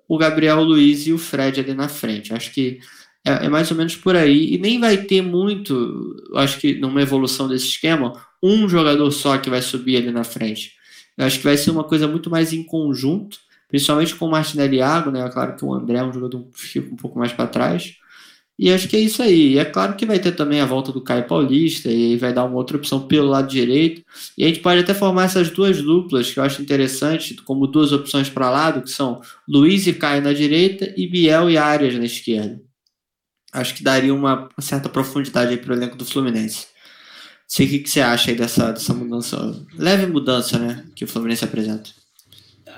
o 0.09 0.17
Gabriel, 0.17 0.59
o 0.59 0.65
Luiz 0.65 1.07
e 1.07 1.13
o 1.13 1.19
Fred 1.19 1.61
ali 1.61 1.75
na 1.75 1.89
frente. 1.89 2.33
Acho 2.33 2.53
que 2.53 2.79
é, 3.25 3.47
é 3.47 3.49
mais 3.49 3.71
ou 3.71 3.77
menos 3.77 3.97
por 3.97 4.15
aí. 4.15 4.55
E 4.55 4.59
nem 4.59 4.79
vai 4.79 4.99
ter 4.99 5.23
muito, 5.23 6.15
acho 6.35 6.59
que 6.59 6.75
numa 6.75 7.03
evolução 7.03 7.49
desse 7.49 7.67
esquema, 7.67 8.13
um 8.43 8.69
jogador 8.69 9.11
só 9.11 9.39
que 9.39 9.51
vai 9.51 9.63
subir 9.63 9.97
ali 9.97 10.13
na 10.13 10.25
frente. 10.25 10.73
Eu 11.17 11.27
acho 11.27 11.39
que 11.39 11.45
vai 11.45 11.57
ser 11.57 11.71
uma 11.71 11.85
coisa 11.85 12.07
muito 12.07 12.29
mais 12.31 12.53
em 12.53 12.63
conjunto, 12.63 13.39
principalmente 13.69 14.15
com 14.15 14.27
o 14.27 14.31
Martinelli 14.31 14.77
Iago, 14.77 15.11
né? 15.11 15.25
É 15.25 15.29
claro 15.31 15.57
que 15.57 15.65
o 15.65 15.73
André 15.73 15.99
é 15.99 16.05
um 16.05 16.13
jogador 16.13 16.45
que 16.53 16.61
fica 16.61 16.93
um 16.93 16.97
pouco 16.97 17.19
mais 17.19 17.33
para 17.33 17.47
trás. 17.47 17.95
E 18.59 18.73
acho 18.73 18.89
que 18.89 18.97
é 18.97 19.01
isso 19.01 19.23
aí. 19.23 19.55
E 19.55 19.59
é 19.59 19.65
claro 19.65 19.97
que 19.97 20.07
vai 20.07 20.19
ter 20.19 20.33
também 20.33 20.61
a 20.61 20.67
volta 20.67 20.93
do 20.93 21.01
Caio 21.01 21.27
Paulista, 21.27 21.91
e 21.91 22.13
aí 22.13 22.17
vai 22.17 22.33
dar 22.33 22.45
uma 22.45 22.57
outra 22.57 22.77
opção 22.77 23.07
pelo 23.07 23.29
lado 23.29 23.49
direito. 23.49 24.05
E 24.39 24.45
a 24.45 24.49
gente 24.49 24.61
pode 24.61 24.81
até 24.81 24.95
formar 24.95 25.25
essas 25.25 25.51
duas 25.51 25.81
duplas, 25.83 26.33
que 26.33 26.39
eu 26.39 26.45
acho 26.45 26.63
interessante, 26.63 27.35
como 27.45 27.67
duas 27.67 27.93
opções 27.93 28.31
para 28.31 28.51
lado, 28.51 28.83
que 28.83 28.91
são 28.91 29.21
Luiz 29.49 29.87
e 29.87 29.93
Caio 29.95 30.23
na 30.23 30.33
direita 30.33 30.93
e 30.97 31.07
Biel 31.09 31.51
e 31.51 31.57
Arias 31.59 31.95
na 31.97 32.05
esquerda. 32.05 32.61
Acho 33.55 33.75
que 33.75 33.85
daria 33.85 34.13
uma, 34.13 34.49
certa 34.59 34.89
profundidade 34.89 35.53
aí 35.53 35.57
para 35.57 35.73
o 35.73 35.77
elenco 35.77 35.97
do 35.97 36.05
Fluminense. 36.05 36.67
Não 36.67 37.49
sei 37.49 37.67
o 37.67 37.69
que, 37.71 37.79
que 37.79 37.91
você 37.91 38.01
acha 38.01 38.33
aí 38.33 38.37
dessa, 38.37 38.73
dessa 38.73 38.93
mudança, 38.93 39.55
leve 39.79 40.07
mudança, 40.07 40.59
né, 40.59 40.85
que 40.97 41.05
o 41.05 41.09
Fluminense 41.09 41.45
apresenta. 41.45 41.91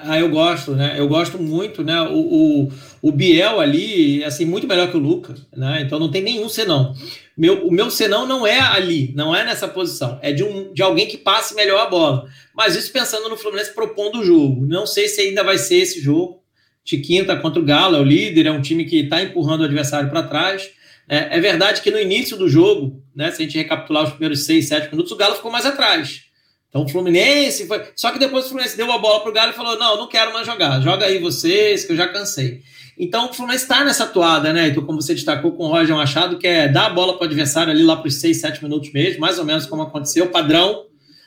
Ah, 0.03 0.19
eu 0.19 0.29
gosto, 0.29 0.73
né? 0.73 0.95
Eu 0.99 1.09
gosto 1.09 1.39
muito, 1.39 1.83
né? 1.83 1.99
O, 2.03 2.19
o, 2.19 2.73
o 3.01 3.11
Biel 3.11 3.59
ali, 3.59 4.23
assim, 4.25 4.45
muito 4.45 4.67
melhor 4.67 4.91
que 4.91 4.97
o 4.97 5.01
Luca, 5.01 5.35
né? 5.57 5.81
Então 5.81 5.99
não 5.99 6.11
tem 6.11 6.23
nenhum 6.23 6.51
senão. 6.51 6.95
Meu, 7.37 7.67
o 7.67 7.73
meu 7.73 7.91
senão 7.91 8.27
não 8.27 8.47
é 8.47 8.61
ali, 8.61 9.13
não 9.17 9.35
é 9.35 9.43
nessa 9.43 9.67
posição. 9.67 10.19
É 10.21 10.33
de, 10.33 10.45
um, 10.45 10.73
de 10.75 10.83
alguém 10.83 11.07
que 11.07 11.17
passe 11.17 11.55
melhor 11.55 11.81
a 11.81 11.89
bola. 11.89 12.29
Mas 12.55 12.77
isso 12.77 12.93
pensando 12.93 13.29
no 13.31 13.39
Fluminense 13.39 13.75
propondo 13.75 14.19
o 14.19 14.25
jogo. 14.25 14.67
Não 14.67 14.87
sei 14.87 15.09
se 15.09 15.23
ainda 15.23 15.43
vai 15.43 15.57
ser 15.57 15.77
esse 15.77 15.99
jogo 15.99 16.43
de 16.87 16.99
quinta 16.99 17.37
contra 17.37 17.61
o 17.61 17.65
Galo, 17.65 17.97
é 17.97 18.01
o 18.01 18.05
líder, 18.05 18.47
é 18.47 18.53
um 18.53 18.63
time 18.63 18.85
que 18.85 19.01
está 19.01 19.21
empurrando 19.21 19.63
o 19.63 19.65
adversário 19.65 20.09
para 20.09 20.23
trás. 20.23 20.71
É, 21.09 21.37
é, 21.37 21.41
verdade 21.41 21.83
que 21.83 21.91
no 21.91 21.99
início 21.99 22.37
do 22.37 22.49
jogo, 22.49 23.03
né, 23.15 23.31
se 23.31 23.43
a 23.43 23.45
gente 23.45 23.59
recapitular 23.59 24.05
os 24.05 24.11
primeiros 24.11 24.45
seis, 24.45 24.69
sete 24.69 24.91
minutos, 24.91 25.11
o 25.11 25.17
Galo 25.17 25.35
ficou 25.35 25.51
mais 25.51 25.67
atrás. 25.67 26.23
Então 26.69 26.85
o 26.85 26.89
Fluminense 26.89 27.67
foi. 27.67 27.83
Só 27.97 28.13
que 28.13 28.19
depois 28.19 28.45
o 28.45 28.49
Fluminense 28.49 28.77
deu 28.77 28.91
a 28.93 28.99
bola 28.99 29.21
pro 29.21 29.33
Galo 29.33 29.51
e 29.51 29.55
falou: 29.55 29.79
não, 29.79 29.97
não 29.97 30.09
quero 30.09 30.33
mais 30.33 30.47
jogar. 30.47 30.81
Joga 30.81 31.07
aí 31.07 31.19
vocês, 31.19 31.85
que 31.85 31.93
eu 31.93 31.97
já 31.97 32.07
cansei. 32.09 32.63
Então 32.99 33.31
o 33.31 33.33
Fluminense 33.33 33.65
está 33.65 33.85
nessa 33.85 34.05
atuada, 34.05 34.53
né? 34.53 34.69
Então, 34.69 34.85
como 34.85 35.01
você 35.01 35.15
destacou 35.15 35.53
com 35.53 35.65
o 35.65 35.69
Roger 35.69 35.97
Machado, 35.97 36.39
que 36.39 36.47
é 36.47 36.69
dar 36.69 36.87
a 36.87 36.91
bola 36.91 37.15
para 37.15 37.25
o 37.25 37.27
adversário 37.27 37.73
ali 37.73 37.83
lá 37.83 37.97
para 37.97 38.09
os 38.09 38.17
6, 38.17 38.37
7 38.37 38.63
minutos 38.63 38.93
mesmo, 38.93 39.21
mais 39.21 39.39
ou 39.39 39.45
menos 39.45 39.67
como 39.67 39.83
aconteceu, 39.83 40.29
padrão. 40.29 40.87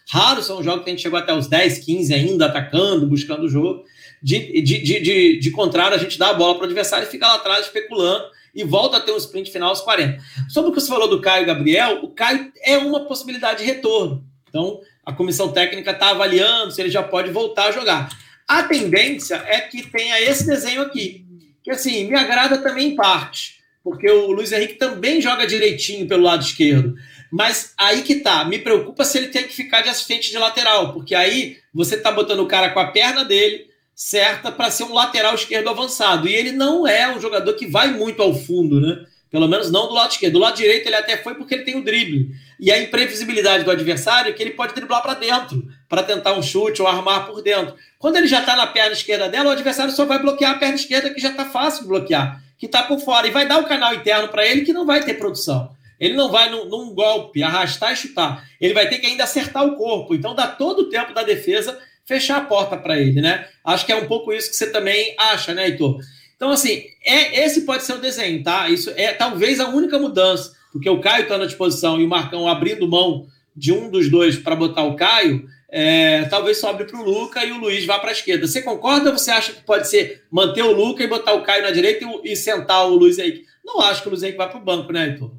Raros 0.10 0.46
são 0.46 0.60
os 0.60 0.66
jogos 0.66 0.84
que 0.84 0.90
a 0.90 0.94
gente 0.94 1.04
chegou 1.04 1.20
até 1.20 1.34
os 1.34 1.48
10, 1.48 1.80
15 1.80 2.14
ainda 2.14 2.48
atacando, 2.48 3.06
buscando 3.06 3.44
o 3.44 3.50
jogo. 3.50 3.84
De, 4.22 4.62
de, 4.62 4.84
de, 4.84 5.00
de, 5.00 5.40
de 5.40 5.52
contrário, 5.52 5.96
a 5.96 6.00
gente 6.00 6.20
dá 6.20 6.30
a 6.30 6.34
bola 6.34 6.56
para 6.56 6.64
o 6.64 6.66
adversário 6.66 7.08
e 7.08 7.12
fica 7.12 7.28
lá 7.28 7.36
atrás 7.36 7.66
especulando 7.66 8.26
e 8.54 8.64
volta 8.64 8.98
a 8.98 9.00
ter 9.00 9.12
um 9.12 9.18
sprint 9.18 9.52
final 9.52 9.70
aos 9.70 9.82
40. 9.82 10.22
Sobre 10.50 10.72
o 10.72 10.74
que 10.74 10.82
você 10.82 10.88
falou 10.88 11.08
do 11.08 11.22
Caio 11.22 11.46
Gabriel, 11.46 12.00
o 12.04 12.10
Caio 12.10 12.52
é 12.62 12.78
uma 12.78 13.06
possibilidade 13.06 13.60
de 13.60 13.66
retorno. 13.66 14.24
Então, 14.48 14.82
a 15.06 15.14
comissão 15.14 15.52
técnica 15.52 15.92
está 15.92 16.10
avaliando 16.10 16.72
se 16.72 16.82
ele 16.82 16.90
já 16.90 17.04
pode 17.04 17.32
voltar 17.32 17.68
a 17.68 17.72
jogar. 17.72 18.10
A 18.48 18.64
tendência 18.64 19.36
é 19.48 19.62
que 19.62 19.88
tenha 19.88 20.20
esse 20.22 20.46
desenho 20.46 20.82
aqui, 20.82 21.26
que 21.64 21.72
assim, 21.72 22.08
me 22.08 22.16
agrada 22.16 22.58
também 22.58 22.90
em 22.90 22.96
parte, 22.96 23.60
porque 23.84 24.10
o 24.10 24.32
Luiz 24.32 24.52
Henrique 24.52 24.74
também 24.74 25.22
joga 25.22 25.46
direitinho 25.46 26.08
pelo 26.08 26.24
lado 26.24 26.44
esquerdo. 26.44 26.96
Mas 27.32 27.74
aí 27.78 28.02
que 28.02 28.16
tá, 28.16 28.44
me 28.44 28.58
preocupa 28.58 29.06
se 29.06 29.20
ele 29.20 29.28
tem 29.28 29.44
que 29.44 29.54
ficar 29.54 29.82
de 29.82 29.90
assistente 29.90 30.32
de 30.32 30.38
lateral, 30.40 30.94
porque 30.94 31.14
aí 31.14 31.58
você 31.72 31.98
tá 31.98 32.12
botando 32.12 32.40
o 32.40 32.48
cara 32.48 32.72
com 32.72 32.80
a 32.80 32.88
perna 32.88 33.24
dele 33.24 33.69
certa 34.00 34.50
para 34.50 34.72
ser 34.72 34.86
um 34.86 34.94
lateral 34.94 35.36
esquerdo 35.36 35.68
avançado. 35.68 36.26
E 36.26 36.34
ele 36.34 36.54
não 36.54 36.88
é 36.88 37.14
um 37.14 37.20
jogador 37.20 37.54
que 37.56 37.68
vai 37.68 37.92
muito 37.92 38.22
ao 38.22 38.34
fundo, 38.34 38.80
né? 38.80 39.06
Pelo 39.30 39.46
menos 39.46 39.70
não 39.70 39.90
do 39.90 39.94
lado 39.94 40.12
esquerdo. 40.12 40.34
Do 40.34 40.40
lado 40.40 40.56
direito 40.56 40.88
ele 40.88 40.96
até 40.96 41.18
foi 41.18 41.36
porque 41.36 41.54
ele 41.54 41.66
tem 41.66 41.76
o 41.76 41.84
drible. 41.84 42.30
E 42.58 42.72
a 42.72 42.82
imprevisibilidade 42.82 43.66
do 43.66 43.72
adversário 43.72 44.30
é 44.30 44.34
que 44.34 44.42
ele 44.42 44.52
pode 44.52 44.74
driblar 44.74 45.02
para 45.02 45.16
dentro, 45.16 45.68
para 45.90 46.02
tentar 46.02 46.32
um 46.32 46.42
chute 46.42 46.82
ou 46.82 46.88
armar 46.88 47.28
por 47.28 47.42
dentro. 47.42 47.76
Quando 48.00 48.16
ele 48.16 48.28
já 48.28 48.40
está 48.40 48.56
na 48.56 48.68
perna 48.68 48.94
esquerda 48.94 49.28
dela, 49.28 49.50
o 49.50 49.52
adversário 49.52 49.92
só 49.92 50.06
vai 50.06 50.18
bloquear 50.18 50.56
a 50.56 50.58
perna 50.58 50.76
esquerda, 50.76 51.14
que 51.14 51.20
já 51.20 51.32
está 51.32 51.44
fácil 51.44 51.82
de 51.82 51.90
bloquear, 51.90 52.42
que 52.58 52.68
está 52.68 52.84
por 52.84 53.02
fora. 53.02 53.28
E 53.28 53.32
vai 53.32 53.46
dar 53.46 53.58
o 53.58 53.64
um 53.64 53.68
canal 53.68 53.94
interno 53.94 54.30
para 54.30 54.48
ele 54.48 54.62
que 54.62 54.72
não 54.72 54.86
vai 54.86 55.04
ter 55.04 55.16
produção. 55.16 55.72
Ele 56.00 56.14
não 56.14 56.32
vai 56.32 56.50
num, 56.50 56.64
num, 56.64 56.96
golpe 56.96 57.44
arrastar 57.44 57.92
e 57.92 57.98
chutar. 57.98 58.48
Ele 58.62 58.74
vai 58.74 58.88
ter 58.88 59.00
que 59.00 59.08
ainda 59.08 59.26
acertar 59.26 59.66
o 59.66 59.76
corpo. 59.76 60.16
Então 60.16 60.34
dá 60.34 60.48
todo 60.48 60.84
o 60.84 60.90
tempo 60.90 61.14
da 61.14 61.22
defesa 61.22 61.78
fechar 62.10 62.38
a 62.38 62.46
porta 62.46 62.76
para 62.76 63.00
ele, 63.00 63.22
né? 63.22 63.48
Acho 63.64 63.86
que 63.86 63.92
é 63.92 63.96
um 63.96 64.08
pouco 64.08 64.34
isso 64.34 64.50
que 64.50 64.56
você 64.56 64.72
também 64.72 65.14
acha, 65.16 65.54
né, 65.54 65.68
Heitor? 65.68 66.00
Então, 66.36 66.50
assim, 66.50 66.82
é, 67.06 67.46
esse 67.46 67.62
pode 67.62 67.84
ser 67.84 67.94
o 67.94 68.02
desenho, 68.02 68.42
tá? 68.42 68.68
Isso 68.68 68.92
é 68.96 69.14
talvez 69.14 69.60
a 69.60 69.70
única 69.70 70.00
mudança, 70.00 70.52
porque 70.72 70.90
o 70.90 71.00
Caio 71.00 71.24
está 71.24 71.38
na 71.38 71.46
disposição 71.46 72.02
e 72.02 72.04
o 72.06 72.10
Marcão 72.10 72.48
abrindo 72.48 72.88
mão 72.88 73.28
de 73.56 73.72
um 73.72 73.92
dos 73.92 74.10
dois 74.10 74.36
para 74.36 74.56
botar 74.56 74.86
o 74.86 74.96
Caio, 74.96 75.46
é, 75.70 76.24
talvez 76.24 76.58
sobre 76.58 76.86
para 76.86 77.00
o 77.00 77.04
Luca 77.04 77.46
e 77.46 77.52
o 77.52 77.60
Luiz 77.60 77.86
vá 77.86 78.00
para 78.00 78.10
a 78.10 78.14
esquerda. 78.14 78.48
Você 78.48 78.64
concorda 78.64 79.12
ou 79.12 79.18
você 79.18 79.30
acha 79.30 79.54
que 79.54 79.62
pode 79.62 79.88
ser 79.88 80.24
manter 80.32 80.64
o 80.64 80.72
Luca 80.72 81.04
e 81.04 81.08
botar 81.08 81.34
o 81.34 81.44
Caio 81.44 81.62
na 81.62 81.70
direita 81.70 82.04
e, 82.04 82.32
e 82.32 82.36
sentar 82.36 82.88
o 82.88 82.96
Luiz 82.96 83.20
aí? 83.20 83.44
Não 83.64 83.82
acho 83.82 84.02
que 84.02 84.08
o 84.08 84.10
Luiz 84.10 84.24
Henrique 84.24 84.40
vá 84.40 84.48
para 84.48 84.60
o 84.60 84.64
banco, 84.64 84.92
né, 84.92 85.10
Heitor? 85.10 85.32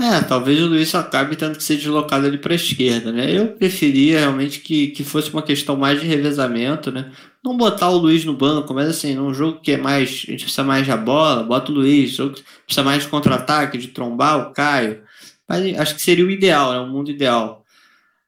É, 0.00 0.20
talvez 0.22 0.62
o 0.62 0.66
Luiz 0.66 0.94
acabe 0.94 1.34
tendo 1.34 1.56
que 1.56 1.62
ser 1.62 1.76
deslocado 1.76 2.24
ali 2.24 2.38
para 2.38 2.52
a 2.52 2.56
esquerda, 2.56 3.10
né? 3.10 3.36
Eu 3.36 3.48
preferia 3.48 4.20
realmente 4.20 4.60
que, 4.60 4.88
que 4.88 5.02
fosse 5.02 5.32
uma 5.32 5.42
questão 5.42 5.76
mais 5.76 6.00
de 6.00 6.06
revezamento, 6.06 6.92
né? 6.92 7.10
Não 7.44 7.56
botar 7.56 7.90
o 7.90 7.96
Luiz 7.96 8.24
no 8.24 8.32
banco, 8.32 8.72
mas 8.72 8.88
assim, 8.88 9.14
num 9.16 9.34
jogo 9.34 9.60
que 9.60 9.72
é 9.72 9.76
mais. 9.76 10.24
A 10.28 10.30
gente 10.30 10.44
precisa 10.44 10.62
mais 10.62 10.86
da 10.86 10.96
bola, 10.96 11.42
bota 11.42 11.72
o 11.72 11.74
Luiz, 11.74 12.12
jogo 12.12 12.34
que 12.34 12.44
precisa 12.64 12.84
mais 12.84 13.02
de 13.02 13.08
contra-ataque, 13.08 13.76
de 13.76 13.88
trombar 13.88 14.38
o 14.38 14.52
Caio. 14.52 15.02
Mas 15.48 15.76
acho 15.76 15.96
que 15.96 16.02
seria 16.02 16.24
o 16.24 16.30
ideal, 16.30 16.72
né? 16.72 16.78
O 16.78 16.86
mundo 16.86 17.10
ideal. 17.10 17.64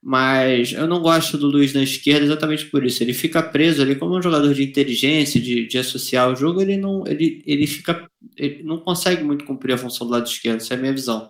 Mas 0.02 0.72
eu 0.72 0.86
não 0.86 1.00
gosto 1.00 1.36
do 1.36 1.46
Luiz 1.46 1.74
na 1.74 1.82
esquerda 1.82 2.24
exatamente 2.24 2.66
por 2.66 2.84
isso. 2.84 3.02
Ele 3.02 3.12
fica 3.12 3.42
preso 3.42 3.82
ali 3.82 3.94
como 3.94 4.16
um 4.16 4.22
jogador 4.22 4.54
de 4.54 4.62
inteligência, 4.62 5.38
de, 5.40 5.66
de 5.66 5.78
associar 5.78 6.30
o 6.30 6.36
jogo, 6.36 6.62
ele 6.62 6.76
não, 6.78 7.06
ele, 7.06 7.42
ele 7.46 7.66
fica. 7.66 8.08
Ele 8.36 8.62
não 8.62 8.78
consegue 8.78 9.22
muito 9.22 9.44
cumprir 9.44 9.74
a 9.74 9.78
função 9.78 10.06
do 10.06 10.12
lado 10.12 10.26
esquerdo, 10.26 10.58
essa 10.58 10.74
é 10.74 10.76
a 10.76 10.80
minha 10.80 10.92
visão. 10.92 11.28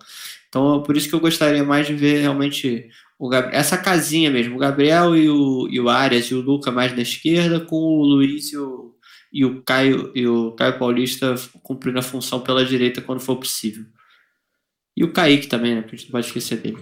Então, 0.48 0.82
por 0.82 0.96
isso 0.96 1.08
que 1.08 1.14
eu 1.14 1.20
gostaria 1.20 1.64
mais 1.64 1.86
de 1.86 1.94
ver 1.94 2.20
realmente 2.20 2.88
o 3.18 3.32
essa 3.34 3.76
casinha 3.76 4.30
mesmo, 4.30 4.56
o 4.56 4.58
Gabriel 4.58 5.16
e 5.16 5.28
o, 5.28 5.68
e 5.70 5.78
o 5.78 5.88
Arias 5.88 6.26
e 6.26 6.34
o 6.34 6.40
Luca 6.40 6.70
mais 6.70 6.94
na 6.94 7.02
esquerda, 7.02 7.60
com 7.60 7.76
o 7.76 8.02
Luiz 8.02 8.52
e 8.52 8.56
o, 8.56 8.94
e 9.32 9.44
o 9.44 9.62
Caio 9.62 10.10
e 10.14 10.26
o 10.26 10.52
Caio 10.52 10.78
Paulista 10.78 11.34
cumprindo 11.62 11.98
a 11.98 12.02
função 12.02 12.40
pela 12.40 12.64
direita 12.64 13.02
quando 13.02 13.20
for 13.20 13.36
possível. 13.36 13.84
E 14.96 15.04
o 15.04 15.12
Kaique 15.12 15.46
também, 15.48 15.74
né? 15.74 15.84
A 15.86 15.88
gente 15.90 16.04
não 16.04 16.12
pode 16.12 16.26
esquecer 16.26 16.58
dele. 16.58 16.78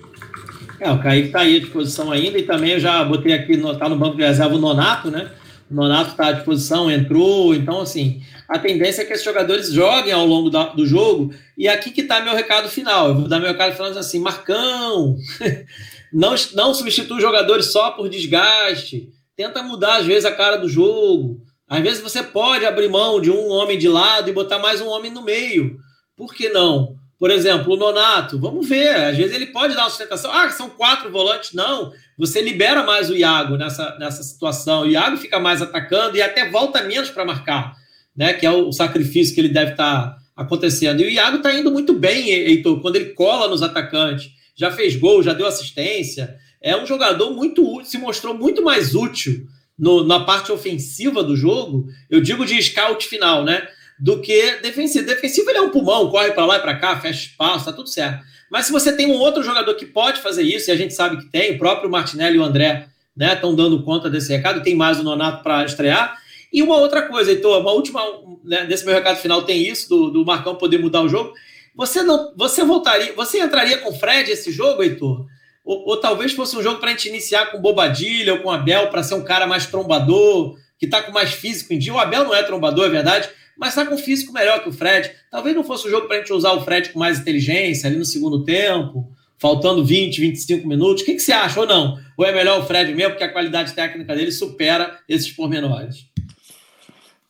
É, 0.80 0.90
o 0.90 1.00
Kaique 1.00 1.28
está 1.28 1.40
aí 1.40 1.56
à 1.56 1.60
disposição 1.60 2.12
ainda, 2.12 2.38
e 2.38 2.42
também 2.42 2.72
eu 2.72 2.80
já 2.80 3.04
botei 3.04 3.32
aqui, 3.32 3.56
no, 3.56 3.76
tá 3.76 3.88
no 3.88 3.96
banco 3.96 4.16
de 4.16 4.22
reserva 4.22 4.54
o 4.54 4.58
Nonato, 4.58 5.10
né? 5.10 5.30
O 5.70 5.74
Nonato 5.74 6.12
está 6.12 6.28
à 6.28 6.32
disposição, 6.32 6.90
entrou, 6.90 7.54
então 7.54 7.80
assim, 7.80 8.22
a 8.48 8.58
tendência 8.58 9.02
é 9.02 9.04
que 9.04 9.12
esses 9.12 9.24
jogadores 9.24 9.70
joguem 9.70 10.12
ao 10.12 10.24
longo 10.24 10.48
da, 10.48 10.68
do 10.68 10.86
jogo. 10.86 11.34
E 11.56 11.68
aqui 11.68 11.90
que 11.90 12.00
está 12.00 12.22
meu 12.22 12.34
recado 12.34 12.68
final. 12.68 13.08
Eu 13.08 13.14
vou 13.14 13.28
dar 13.28 13.38
meu 13.38 13.48
recado 13.48 13.76
falando 13.76 13.98
assim: 13.98 14.18
Marcão, 14.18 15.16
não, 16.10 16.34
não 16.54 16.72
substitui 16.72 17.20
jogadores 17.20 17.66
só 17.66 17.90
por 17.90 18.08
desgaste. 18.08 19.10
tenta 19.36 19.62
mudar 19.62 19.98
às 19.98 20.06
vezes 20.06 20.24
a 20.24 20.32
cara 20.32 20.56
do 20.56 20.68
jogo. 20.68 21.42
Às 21.68 21.82
vezes 21.82 22.00
você 22.00 22.22
pode 22.22 22.64
abrir 22.64 22.88
mão 22.88 23.20
de 23.20 23.30
um 23.30 23.48
homem 23.48 23.76
de 23.76 23.88
lado 23.88 24.30
e 24.30 24.32
botar 24.32 24.58
mais 24.58 24.80
um 24.80 24.88
homem 24.88 25.10
no 25.10 25.22
meio. 25.22 25.76
Por 26.16 26.32
que 26.32 26.48
não? 26.48 26.96
Por 27.18 27.32
exemplo, 27.32 27.74
o 27.74 27.76
Nonato, 27.76 28.38
vamos 28.38 28.68
ver, 28.68 28.94
às 28.94 29.16
vezes 29.16 29.34
ele 29.34 29.46
pode 29.46 29.74
dar 29.74 29.82
uma 29.82 29.90
sustentação. 29.90 30.30
Ah, 30.30 30.48
são 30.50 30.70
quatro 30.70 31.10
volantes. 31.10 31.52
Não, 31.52 31.92
você 32.16 32.40
libera 32.40 32.84
mais 32.84 33.10
o 33.10 33.16
Iago 33.16 33.56
nessa, 33.56 33.96
nessa 33.98 34.22
situação. 34.22 34.82
O 34.82 34.86
Iago 34.86 35.16
fica 35.16 35.40
mais 35.40 35.60
atacando 35.60 36.16
e 36.16 36.22
até 36.22 36.48
volta 36.48 36.82
menos 36.82 37.10
para 37.10 37.24
marcar, 37.24 37.74
né? 38.16 38.34
Que 38.34 38.46
é 38.46 38.50
o, 38.50 38.70
sacrifício 38.70 39.34
que 39.34 39.40
ele 39.40 39.48
deve 39.48 39.72
estar 39.72 40.10
tá 40.10 40.18
acontecendo. 40.36 41.00
E 41.00 41.06
o 41.06 41.10
Iago 41.10 41.38
está 41.38 41.52
indo 41.52 41.72
muito 41.72 41.92
bem, 41.92 42.30
Heitor, 42.30 42.80
quando 42.80 42.94
ele 42.94 43.06
cola 43.06 43.48
nos 43.48 43.62
atacantes. 43.62 44.30
Já 44.54 44.70
fez 44.70 44.94
gol, 44.94 45.20
já 45.20 45.32
deu 45.32 45.46
assistência. 45.46 46.36
É 46.60 46.76
um 46.76 46.86
jogador 46.86 47.32
muito 47.32 47.62
útil, 47.62 47.84
se 47.84 47.98
mostrou 47.98 48.32
muito 48.32 48.62
mais 48.62 48.94
útil 48.94 49.44
no, 49.76 50.04
na 50.04 50.20
parte 50.20 50.52
ofensiva 50.52 51.24
do 51.24 51.36
jogo. 51.36 51.88
Eu 52.08 52.20
digo 52.20 52.46
de 52.46 52.60
scout 52.62 53.06
final, 53.06 53.44
né? 53.44 53.66
Do 53.98 54.20
que 54.20 54.56
defensivo. 54.62 55.06
Defensivo 55.06 55.50
ele 55.50 55.58
é 55.58 55.62
um 55.62 55.70
pulmão, 55.70 56.10
corre 56.10 56.32
para 56.32 56.46
lá 56.46 56.58
e 56.58 56.60
para 56.60 56.76
cá, 56.76 57.00
fecha 57.00 57.26
espaço, 57.26 57.64
tá 57.64 57.72
tudo 57.72 57.88
certo. 57.88 58.24
Mas 58.50 58.66
se 58.66 58.72
você 58.72 58.92
tem 58.92 59.06
um 59.06 59.18
outro 59.18 59.42
jogador 59.42 59.74
que 59.74 59.84
pode 59.84 60.20
fazer 60.20 60.42
isso, 60.42 60.70
e 60.70 60.72
a 60.72 60.76
gente 60.76 60.94
sabe 60.94 61.18
que 61.18 61.30
tem, 61.30 61.54
o 61.54 61.58
próprio 61.58 61.90
Martinelli 61.90 62.36
e 62.36 62.40
o 62.40 62.44
André 62.44 62.88
estão 63.18 63.50
né, 63.50 63.56
dando 63.56 63.82
conta 63.82 64.08
desse 64.08 64.32
recado, 64.32 64.62
tem 64.62 64.74
mais 64.74 64.98
o 64.98 65.02
Nonato 65.02 65.42
para 65.42 65.64
estrear. 65.64 66.16
E 66.52 66.62
uma 66.62 66.76
outra 66.76 67.02
coisa, 67.02 67.30
Heitor, 67.30 67.60
uma 67.60 67.72
última, 67.72 68.00
né, 68.44 68.64
nesse 68.64 68.84
meu 68.86 68.94
recado 68.94 69.18
final 69.18 69.42
tem 69.42 69.66
isso, 69.66 69.88
do, 69.88 70.10
do 70.10 70.24
Marcão 70.24 70.54
poder 70.54 70.78
mudar 70.78 71.02
o 71.02 71.08
jogo. 71.08 71.32
Você 71.74 72.02
não, 72.02 72.32
você 72.36 72.64
voltaria, 72.64 73.12
você 73.14 73.40
entraria 73.40 73.78
com 73.78 73.90
o 73.90 73.94
Fred 73.94 74.30
esse 74.30 74.50
jogo, 74.50 74.82
Heitor? 74.82 75.26
Ou, 75.64 75.90
ou 75.90 75.96
talvez 75.98 76.32
fosse 76.32 76.56
um 76.56 76.62
jogo 76.62 76.80
para 76.80 76.88
a 76.88 76.92
gente 76.92 77.08
iniciar 77.08 77.46
com 77.46 77.60
Bobadilha 77.60 78.34
ou 78.34 78.40
com 78.40 78.50
Abel, 78.50 78.88
para 78.88 79.02
ser 79.02 79.14
um 79.14 79.22
cara 79.22 79.46
mais 79.46 79.66
trombador, 79.66 80.56
que 80.78 80.86
está 80.86 81.02
com 81.02 81.12
mais 81.12 81.32
físico 81.32 81.74
em 81.74 81.78
dia. 81.78 81.92
O 81.92 81.98
Abel 81.98 82.24
não 82.24 82.34
é 82.34 82.42
trombador, 82.42 82.86
é 82.86 82.88
verdade, 82.88 83.28
mas 83.58 83.70
está 83.70 83.84
com 83.84 83.96
um 83.96 83.98
físico 83.98 84.32
melhor 84.32 84.62
que 84.62 84.68
o 84.68 84.72
Fred. 84.72 85.10
Talvez 85.30 85.54
não 85.54 85.64
fosse 85.64 85.88
o 85.88 85.90
jogo 85.90 86.06
para 86.06 86.16
a 86.16 86.18
gente 86.20 86.32
usar 86.32 86.52
o 86.52 86.64
Fred 86.64 86.90
com 86.90 86.98
mais 86.98 87.18
inteligência 87.18 87.88
ali 87.88 87.98
no 87.98 88.04
segundo 88.04 88.44
tempo, 88.44 89.10
faltando 89.36 89.84
20, 89.84 90.20
25 90.20 90.66
minutos. 90.66 91.02
O 91.02 91.04
que, 91.04 91.14
que 91.14 91.20
você 91.20 91.32
acha 91.32 91.60
ou 91.60 91.66
não? 91.66 91.98
Ou 92.16 92.24
é 92.24 92.32
melhor 92.32 92.60
o 92.60 92.66
Fred 92.66 92.94
mesmo, 92.94 93.10
porque 93.10 93.24
a 93.24 93.32
qualidade 93.32 93.74
técnica 93.74 94.14
dele 94.14 94.30
supera 94.30 94.98
esses 95.08 95.30
pormenores? 95.30 96.06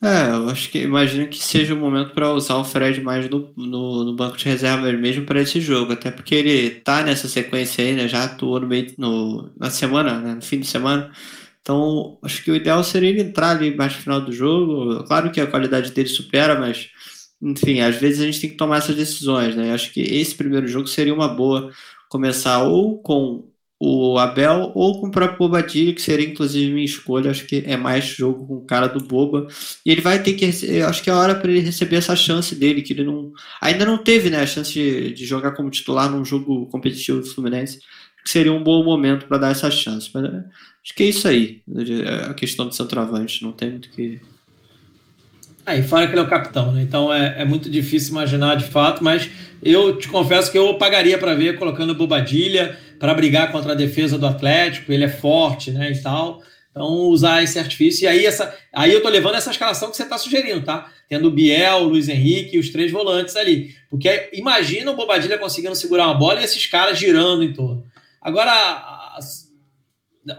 É, 0.01 0.31
eu 0.31 0.49
acho 0.49 0.71
que 0.71 0.79
imagino 0.79 1.27
que 1.27 1.43
seja 1.43 1.75
o 1.75 1.77
momento 1.77 2.13
para 2.13 2.33
usar 2.33 2.57
o 2.57 2.65
Fred 2.65 3.01
mais 3.01 3.29
no, 3.29 3.53
no, 3.57 4.05
no, 4.05 4.15
banco 4.15 4.37
de 4.37 4.45
reserva 4.45 4.93
mesmo 4.93 5.25
para 5.25 5.41
esse 5.41 5.61
jogo, 5.61 5.93
até 5.93 6.09
porque 6.09 6.37
ele 6.37 6.71
tá 6.71 7.03
nessa 7.03 7.27
sequência 7.27 7.85
aí, 7.85 7.95
né? 7.95 8.07
Já 8.07 8.25
atuou 8.25 8.61
no 8.61 8.69
meio 8.69 8.95
no, 8.97 9.51
na 9.59 9.71
semana, 9.71 10.21
né, 10.21 10.35
no 10.35 10.43
fim 10.43 10.61
de 10.61 10.69
semana. 10.69 11.11
Então, 11.69 12.19
acho 12.23 12.43
que 12.43 12.51
o 12.51 12.57
ideal 12.57 12.83
seria 12.83 13.11
ele 13.11 13.21
entrar 13.21 13.51
ali 13.51 13.77
mais 13.77 13.95
no 13.95 14.01
final 14.01 14.23
do 14.23 14.33
jogo. 14.33 15.05
Claro 15.05 15.31
que 15.31 15.39
a 15.39 15.47
qualidade 15.47 15.93
dele 15.93 16.09
supera, 16.09 16.59
mas, 16.59 16.89
enfim, 17.43 17.81
às 17.81 17.97
vezes 17.97 18.23
a 18.23 18.25
gente 18.25 18.41
tem 18.41 18.49
que 18.49 18.57
tomar 18.57 18.79
essas 18.79 18.97
decisões, 18.97 19.55
né? 19.55 19.75
Acho 19.75 19.93
que 19.93 20.01
esse 20.01 20.35
primeiro 20.35 20.67
jogo 20.67 20.87
seria 20.87 21.13
uma 21.13 21.29
boa 21.29 21.71
começar 22.09 22.63
ou 22.63 22.97
com 23.03 23.45
o 23.79 24.17
Abel 24.19 24.73
ou 24.75 24.99
com 24.99 25.09
o 25.09 25.11
próprio 25.11 25.39
Bobadilha, 25.39 25.93
que 25.95 26.01
seria 26.01 26.27
inclusive 26.27 26.73
minha 26.73 26.87
escolha. 26.87 27.31
Acho 27.31 27.45
que 27.45 27.63
é 27.67 27.77
mais 27.77 28.07
jogo 28.07 28.47
com 28.47 28.55
o 28.57 28.65
cara 28.67 28.87
do 28.87 29.01
Boba. 29.01 29.47
E 29.85 29.93
ele 29.93 30.01
vai 30.01 30.23
ter 30.23 30.33
que. 30.33 30.47
Acho 30.83 31.03
que 31.03 31.11
é 31.11 31.13
a 31.13 31.19
hora 31.19 31.35
para 31.35 31.51
ele 31.51 31.61
receber 31.61 31.97
essa 31.97 32.17
chance 32.17 32.55
dele, 32.55 32.81
que 32.81 32.95
ele 32.95 33.05
não. 33.05 33.31
Ainda 33.61 33.85
não 33.85 33.99
teve 33.99 34.31
né, 34.31 34.41
a 34.41 34.47
chance 34.47 34.73
de, 34.73 35.13
de 35.13 35.27
jogar 35.27 35.53
como 35.53 35.69
titular 35.69 36.11
num 36.11 36.25
jogo 36.25 36.65
competitivo 36.69 37.21
do 37.21 37.27
Fluminense 37.27 37.79
que 38.29 38.33
seria 38.33 38.53
um 38.53 38.63
bom 38.63 38.85
momento 38.85 39.27
para 39.27 39.39
dar 39.39 39.51
essa 39.51 39.71
chance. 39.71 40.11
Mas 40.13 40.25
acho 40.89 40.95
que 40.95 41.03
é 41.03 41.07
isso 41.07 41.29
aí, 41.29 41.61
a 42.31 42.33
questão 42.33 42.67
do 42.67 42.75
centroavante, 42.75 43.45
não 43.45 43.53
tem 43.53 43.71
muito 43.71 43.91
que. 43.91 44.19
Aí, 45.67 45.83
fora 45.83 46.07
que 46.07 46.15
ele 46.15 46.21
é 46.21 46.25
o 46.25 46.29
capitão, 46.29 46.73
né? 46.73 46.81
Então 46.81 47.13
é, 47.13 47.43
é 47.43 47.45
muito 47.45 47.69
difícil 47.69 48.13
imaginar 48.13 48.55
de 48.55 48.65
fato, 48.65 49.05
mas 49.05 49.29
eu 49.63 49.99
te 49.99 50.09
confesso 50.09 50.51
que 50.51 50.57
eu 50.57 50.79
pagaria 50.79 51.19
para 51.19 51.35
ver 51.35 51.59
colocando 51.59 51.95
Bobadilha 51.95 52.79
para 52.99 53.13
brigar 53.13 53.53
contra 53.53 53.73
a 53.73 53.75
defesa 53.75 54.19
do 54.19 54.27
Atlético, 54.27 54.91
ele 54.91 55.05
é 55.05 55.09
forte, 55.09 55.71
né? 55.71 55.93
E 55.93 56.01
tal. 56.01 56.43
Então, 56.71 56.87
usar 57.09 57.43
esse 57.43 57.59
artifício. 57.59 58.05
E 58.05 58.07
aí, 58.07 58.25
essa, 58.25 58.57
aí 58.73 58.91
eu 58.91 59.03
tô 59.03 59.11
levando 59.11 59.35
essa 59.35 59.51
escalação 59.51 59.91
que 59.91 59.97
você 59.97 60.05
está 60.05 60.17
sugerindo, 60.17 60.65
tá? 60.65 60.91
Tendo 61.07 61.29
o 61.29 61.31
Biel, 61.31 61.81
o 61.81 61.89
Luiz 61.89 62.09
Henrique 62.09 62.57
e 62.57 62.59
os 62.59 62.71
três 62.71 62.91
volantes 62.91 63.37
ali. 63.37 63.75
Porque 63.91 64.31
imagina 64.33 64.91
o 64.91 64.97
Bobadilha 64.97 65.37
conseguindo 65.37 65.75
segurar 65.75 66.07
uma 66.07 66.15
bola 66.15 66.41
e 66.41 66.45
esses 66.45 66.67
caras 66.67 66.99
girando 66.99 67.43
em 67.43 67.53
torno. 67.53 67.85
Agora, 68.23 69.19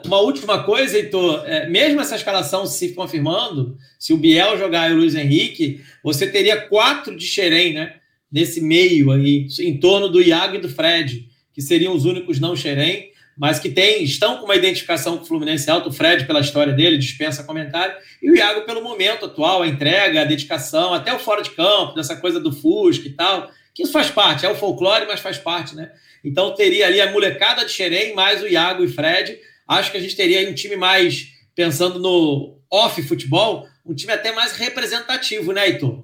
uma 0.06 0.20
última 0.20 0.64
coisa, 0.64 0.98
Heitor, 0.98 1.44
é, 1.46 1.68
mesmo 1.68 2.02
essa 2.02 2.16
escalação 2.16 2.66
se 2.66 2.94
confirmando, 2.94 3.78
se 3.98 4.14
o 4.14 4.18
Biel 4.18 4.58
jogar 4.58 4.90
e 4.90 4.94
o 4.94 4.98
Luiz 4.98 5.16
Henrique, 5.16 5.82
você 6.04 6.28
teria 6.28 6.62
quatro 6.62 7.16
de 7.16 7.26
Xerém, 7.26 7.74
né? 7.74 7.96
Nesse 8.32 8.62
meio 8.62 9.12
aí, 9.12 9.48
em 9.60 9.80
torno 9.80 10.08
do 10.08 10.22
Iago 10.22 10.56
e 10.56 10.60
do 10.60 10.70
Fred, 10.70 11.28
que 11.54 11.62
seriam 11.62 11.96
os 11.96 12.06
únicos 12.06 12.40
não 12.40 12.56
Xerém, 12.56 13.10
mas 13.36 13.58
que 13.58 13.70
tem, 13.70 14.04
estão 14.04 14.38
com 14.38 14.46
uma 14.46 14.56
identificação 14.56 15.18
com 15.18 15.24
o 15.24 15.26
Fluminense 15.26 15.72
alto, 15.72 15.90
o 15.90 15.94
Fred 15.94 16.26
pela 16.26 16.42
história 16.42 16.74
dele, 16.74 16.98
dispensa 16.98 17.44
comentário, 17.44 17.96
e 18.22 18.30
o 18.30 18.36
Iago 18.36 18.66
pelo 18.66 18.84
momento 18.84 19.26
atual, 19.26 19.64
a 19.64 19.68
entrega, 19.68 20.22
a 20.22 20.26
dedicação, 20.26 20.94
até 20.94 21.14
o 21.14 21.20
fora 21.20 21.42
de 21.42 21.52
campo, 21.52 21.96
dessa 21.96 22.18
coisa 22.18 22.40
do 22.40 22.52
Fusca 22.52 23.08
e 23.08 23.14
tal, 23.14 23.50
que 23.74 23.84
isso 23.84 23.94
faz 23.94 24.10
parte, 24.12 24.46
é 24.46 24.50
o 24.50 24.56
folclore, 24.56 25.06
mas 25.08 25.22
faz 25.22 25.38
parte, 25.38 25.74
né? 25.74 25.92
Então 26.24 26.54
teria 26.54 26.88
ali 26.88 27.00
a 27.00 27.12
molecada 27.12 27.64
de 27.66 27.72
Xerém, 27.72 28.14
mais 28.14 28.44
o 28.44 28.48
Iago 28.48 28.84
e 28.84 28.90
Fred. 28.90 29.40
Acho 29.70 29.92
que 29.92 29.98
a 29.98 30.02
gente 30.02 30.16
teria 30.16 30.50
um 30.50 30.56
time 30.56 30.76
mais, 30.76 31.28
pensando 31.54 32.00
no 32.00 32.58
off 32.72 33.00
futebol, 33.04 33.68
um 33.86 33.94
time 33.94 34.12
até 34.12 34.32
mais 34.32 34.54
representativo, 34.54 35.52
né, 35.54 35.68
Heitor? 35.68 36.04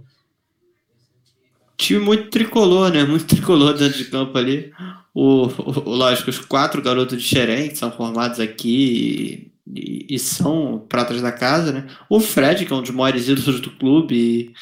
Time 1.75 1.99
muito 1.99 2.30
tricolor, 2.30 2.91
né? 2.91 3.04
Muito 3.04 3.25
tricolor 3.25 3.73
dentro 3.73 3.97
de 3.97 4.06
campo 4.06 4.38
ali. 4.38 4.71
O, 5.15 5.47
o, 5.47 5.89
lógico, 5.89 6.30
os 6.30 6.39
quatro 6.39 6.80
garotos 6.80 7.19
de 7.19 7.28
Xerém, 7.28 7.69
que 7.69 7.78
são 7.78 7.91
formados 7.91 8.39
aqui 8.39 9.51
e, 9.67 10.06
e, 10.10 10.19
são 10.19 10.86
pratas 10.88 11.21
da 11.21 11.32
casa, 11.32 11.71
né? 11.71 11.88
O 12.08 12.19
Fred, 12.19 12.65
que 12.65 12.71
é 12.71 12.75
um 12.75 12.84
dos 12.84 12.91
maiores 12.91 13.28
ídolos 13.28 13.60
do 13.62 13.71
clube, 13.71 14.54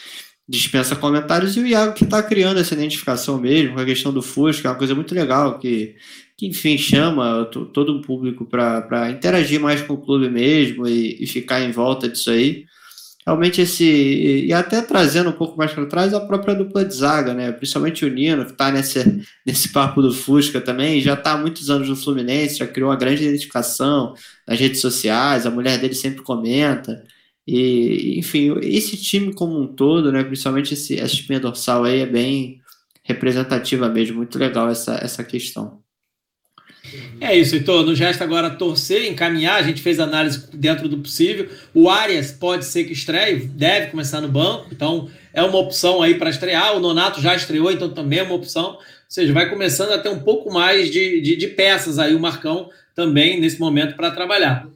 dispensa 0.47 0.95
comentários, 0.95 1.57
e 1.57 1.59
o 1.59 1.67
Iago 1.67 1.93
que 1.93 2.05
está 2.05 2.23
criando 2.23 2.59
essa 2.59 2.73
identificação 2.73 3.37
mesmo, 3.37 3.75
com 3.75 3.81
a 3.81 3.85
questão 3.85 4.13
do 4.13 4.21
Fusca, 4.21 4.67
é 4.67 4.71
uma 4.71 4.77
coisa 4.77 4.95
muito 4.95 5.13
legal, 5.13 5.59
que, 5.59 5.95
que 6.37 6.47
enfim, 6.47 6.77
chama 6.77 7.45
todo 7.45 7.97
o 7.97 8.01
público 8.01 8.45
para 8.45 9.11
interagir 9.11 9.59
mais 9.59 9.81
com 9.81 9.93
o 9.93 10.01
clube 10.01 10.29
mesmo 10.29 10.87
e, 10.87 11.23
e, 11.23 11.27
ficar 11.27 11.61
em 11.61 11.71
volta 11.71 12.09
disso 12.09 12.31
aí. 12.31 12.65
Realmente 13.25 13.61
esse. 13.61 13.85
E 14.45 14.51
até 14.51 14.81
trazendo 14.81 15.29
um 15.29 15.33
pouco 15.33 15.57
mais 15.57 15.71
para 15.71 15.85
trás 15.85 16.13
a 16.13 16.19
própria 16.19 16.55
dupla 16.55 16.83
de 16.83 16.93
zaga, 16.93 17.33
né? 17.33 17.51
Principalmente 17.53 18.05
o 18.05 18.09
Nino, 18.09 18.45
que 18.45 18.51
está 18.51 18.71
nesse, 18.71 19.21
nesse 19.45 19.69
papo 19.71 20.01
do 20.01 20.13
Fusca 20.13 20.59
também, 20.59 20.99
já 21.01 21.13
está 21.13 21.33
há 21.33 21.37
muitos 21.37 21.69
anos 21.69 21.87
no 21.87 21.95
Fluminense, 21.95 22.57
já 22.57 22.67
criou 22.67 22.89
uma 22.89 22.97
grande 22.97 23.23
identificação 23.23 24.13
nas 24.47 24.59
redes 24.59 24.81
sociais, 24.81 25.45
a 25.45 25.51
mulher 25.51 25.79
dele 25.79 25.95
sempre 25.95 26.21
comenta. 26.23 27.03
E, 27.47 28.19
enfim, 28.19 28.57
esse 28.61 28.97
time 28.97 29.33
como 29.33 29.59
um 29.59 29.67
todo, 29.67 30.11
né, 30.11 30.23
principalmente 30.23 30.73
esse, 30.73 30.99
essa 30.99 31.13
espinha 31.13 31.39
dorsal 31.39 31.83
aí 31.83 31.99
é 32.01 32.05
bem 32.05 32.61
representativa 33.03 33.89
mesmo, 33.89 34.17
muito 34.17 34.39
legal 34.39 34.69
essa, 34.69 34.95
essa 34.95 35.23
questão. 35.23 35.82
É 37.19 37.35
isso, 37.35 37.55
então 37.55 37.83
nos 37.83 37.97
resta 37.97 38.23
agora 38.23 38.49
torcer, 38.49 39.09
encaminhar, 39.09 39.55
a 39.55 39.63
gente 39.63 39.81
fez 39.81 39.99
análise 39.99 40.45
dentro 40.53 40.89
do 40.89 40.97
possível. 40.97 41.49
O 41.73 41.89
Arias 41.89 42.31
pode 42.31 42.65
ser 42.65 42.83
que 42.83 42.93
estreie, 42.93 43.45
deve 43.45 43.87
começar 43.87 44.19
no 44.19 44.27
banco, 44.27 44.67
então 44.71 45.09
é 45.33 45.41
uma 45.41 45.57
opção 45.57 46.01
aí 46.01 46.15
para 46.15 46.29
estrear. 46.29 46.75
O 46.75 46.79
Nonato 46.79 47.21
já 47.21 47.33
estreou, 47.35 47.71
então 47.71 47.89
também 47.89 48.19
é 48.19 48.23
uma 48.23 48.35
opção. 48.35 48.73
Ou 48.73 48.79
seja, 49.07 49.31
vai 49.31 49.49
começando 49.49 49.91
a 49.91 49.97
ter 49.97 50.09
um 50.09 50.19
pouco 50.19 50.51
mais 50.51 50.91
de, 50.91 51.21
de, 51.21 51.35
de 51.35 51.47
peças 51.47 51.97
aí 51.97 52.13
o 52.13 52.19
Marcão 52.19 52.69
também 52.93 53.39
nesse 53.39 53.59
momento 53.59 53.95
para 53.95 54.11
trabalhar. 54.11 54.67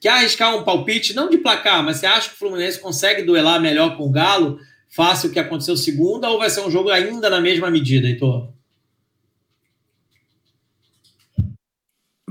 Quer 0.00 0.10
arriscar 0.10 0.56
um 0.56 0.64
palpite, 0.64 1.14
não 1.14 1.30
de 1.30 1.38
placar, 1.38 1.84
mas 1.84 1.98
você 1.98 2.06
acha 2.06 2.28
que 2.28 2.34
o 2.34 2.38
Fluminense 2.38 2.80
consegue 2.80 3.22
duelar 3.22 3.60
melhor 3.60 3.96
com 3.96 4.04
o 4.04 4.10
Galo, 4.10 4.58
face 4.90 5.26
o 5.26 5.30
que 5.30 5.38
aconteceu 5.38 5.76
segunda, 5.76 6.28
ou 6.28 6.38
vai 6.38 6.50
ser 6.50 6.60
um 6.60 6.70
jogo 6.70 6.90
ainda 6.90 7.30
na 7.30 7.40
mesma 7.40 7.70
medida, 7.70 8.08
Heitor? 8.08 8.48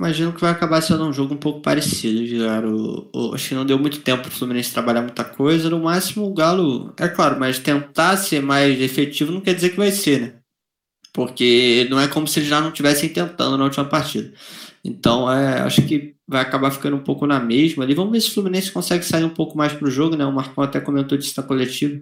Imagino 0.01 0.33
que 0.33 0.41
vai 0.41 0.49
acabar 0.49 0.81
sendo 0.81 1.05
um 1.05 1.13
jogo 1.13 1.35
um 1.35 1.37
pouco 1.37 1.61
parecido, 1.61 2.25
Gilaro. 2.25 3.07
Acho 3.35 3.49
que 3.49 3.53
não 3.53 3.63
deu 3.63 3.77
muito 3.77 3.99
tempo 3.99 4.23
para 4.23 4.29
o 4.29 4.31
Fluminense 4.31 4.73
trabalhar 4.73 5.03
muita 5.03 5.23
coisa. 5.23 5.69
No 5.69 5.79
máximo, 5.79 6.25
o 6.25 6.33
Galo, 6.33 6.91
é 6.97 7.07
claro, 7.07 7.39
mas 7.39 7.59
tentar 7.59 8.17
ser 8.17 8.41
mais 8.41 8.81
efetivo 8.81 9.31
não 9.31 9.39
quer 9.39 9.53
dizer 9.53 9.69
que 9.69 9.77
vai 9.77 9.91
ser, 9.91 10.19
né? 10.19 10.33
Porque 11.13 11.85
não 11.91 11.99
é 11.99 12.07
como 12.07 12.27
se 12.27 12.39
eles 12.39 12.49
já 12.49 12.59
não 12.59 12.69
estivessem 12.69 13.09
tentando 13.09 13.55
na 13.59 13.65
última 13.65 13.85
partida. 13.85 14.33
Então, 14.83 15.31
é, 15.31 15.61
acho 15.61 15.83
que 15.83 16.15
vai 16.27 16.41
acabar 16.41 16.71
ficando 16.71 16.97
um 16.97 17.03
pouco 17.03 17.27
na 17.27 17.39
mesma 17.39 17.83
ali. 17.83 17.93
Vamos 17.93 18.11
ver 18.11 18.21
se 18.21 18.29
o 18.29 18.33
Fluminense 18.33 18.71
consegue 18.71 19.05
sair 19.05 19.23
um 19.23 19.29
pouco 19.29 19.55
mais 19.55 19.71
para 19.71 19.87
o 19.87 19.91
jogo, 19.91 20.15
né? 20.15 20.25
O 20.25 20.33
Marcão 20.33 20.63
até 20.63 20.81
comentou 20.81 21.15
disso 21.15 21.39
na 21.39 21.45
coletiva. 21.45 22.01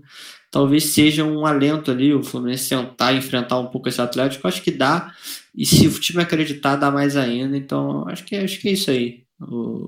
Talvez 0.49 0.85
seja 0.85 1.25
um 1.25 1.45
alento 1.45 1.91
ali 1.91 2.13
o 2.13 2.23
Fluminense 2.23 2.69
tentar 2.69 3.11
enfrentar 3.11 3.59
um 3.59 3.67
pouco 3.67 3.89
esse 3.89 4.01
Atlético. 4.01 4.47
Acho 4.47 4.61
que 4.61 4.71
dá. 4.71 5.13
E 5.55 5.65
se 5.65 5.87
o 5.87 5.99
time 5.99 6.21
acreditar, 6.21 6.75
dá 6.75 6.91
mais 6.91 7.17
ainda. 7.17 7.57
Então, 7.57 8.07
acho 8.07 8.23
que, 8.23 8.35
acho 8.35 8.59
que 8.59 8.69
é 8.69 8.71
isso 8.71 8.91
aí. 8.91 9.23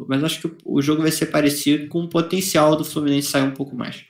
Mas 0.08 0.24
acho 0.24 0.42
que 0.42 0.52
o 0.64 0.82
jogo 0.82 1.02
vai 1.02 1.12
ser 1.12 1.28
parecido 1.28 1.88
com 1.88 2.00
o 2.00 2.08
potencial 2.08 2.76
do 2.76 2.86
Fluminense 2.86 3.30
sair 3.30 3.44
um 3.44 3.52
pouco 3.52 3.76
mais. 3.76 4.04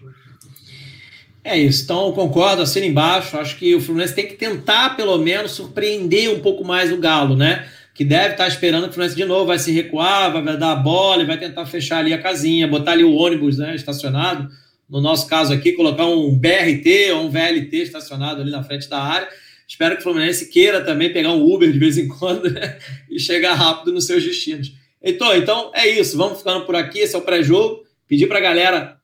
É 1.43 1.57
isso, 1.57 1.83
então 1.83 2.11
concordo, 2.11 2.61
assino 2.61 2.85
embaixo. 2.85 3.35
Acho 3.37 3.57
que 3.57 3.73
o 3.73 3.81
Fluminense 3.81 4.13
tem 4.13 4.27
que 4.27 4.35
tentar, 4.35 4.95
pelo 4.95 5.17
menos, 5.17 5.51
surpreender 5.51 6.31
um 6.31 6.39
pouco 6.39 6.63
mais 6.63 6.91
o 6.91 6.97
Galo, 6.97 7.35
né? 7.35 7.67
Que 7.95 8.05
deve 8.05 8.33
estar 8.33 8.47
esperando 8.47 8.83
que 8.83 8.89
o 8.89 8.93
Fluminense 8.93 9.17
de 9.17 9.25
novo 9.25 9.47
vai 9.47 9.57
se 9.57 9.71
recuar, 9.71 10.31
vai 10.31 10.57
dar 10.57 10.73
a 10.73 10.75
bola 10.75 11.25
vai 11.25 11.39
tentar 11.39 11.65
fechar 11.65 11.97
ali 11.97 12.13
a 12.13 12.21
casinha, 12.21 12.67
botar 12.67 12.91
ali 12.91 13.03
o 13.03 13.13
ônibus 13.13 13.57
né, 13.57 13.75
estacionado. 13.75 14.47
No 14.87 15.01
nosso 15.01 15.27
caso 15.27 15.51
aqui, 15.51 15.71
colocar 15.71 16.05
um 16.05 16.37
BRT 16.37 17.11
ou 17.13 17.25
um 17.25 17.29
VLT 17.31 17.77
estacionado 17.77 18.41
ali 18.41 18.51
na 18.51 18.61
frente 18.61 18.87
da 18.87 19.01
área. 19.01 19.27
Espero 19.71 19.95
que 19.95 20.01
o 20.01 20.03
Fluminense 20.03 20.49
queira 20.49 20.81
também 20.83 21.13
pegar 21.13 21.31
um 21.31 21.49
Uber 21.49 21.71
de 21.71 21.79
vez 21.79 21.97
em 21.97 22.05
quando 22.05 22.53
e 23.09 23.17
chegar 23.17 23.53
rápido 23.53 23.93
nos 23.93 24.05
seus 24.05 24.21
destinos. 24.21 24.73
Heitor, 25.01 25.37
então 25.37 25.71
é 25.73 25.87
isso. 25.87 26.17
Vamos 26.17 26.39
ficando 26.39 26.65
por 26.65 26.75
aqui. 26.75 26.99
Esse 26.99 27.15
é 27.15 27.17
o 27.17 27.21
pré-jogo. 27.21 27.81
Pedir 28.05 28.27
para 28.27 28.39
a 28.39 28.41
galera 28.41 28.97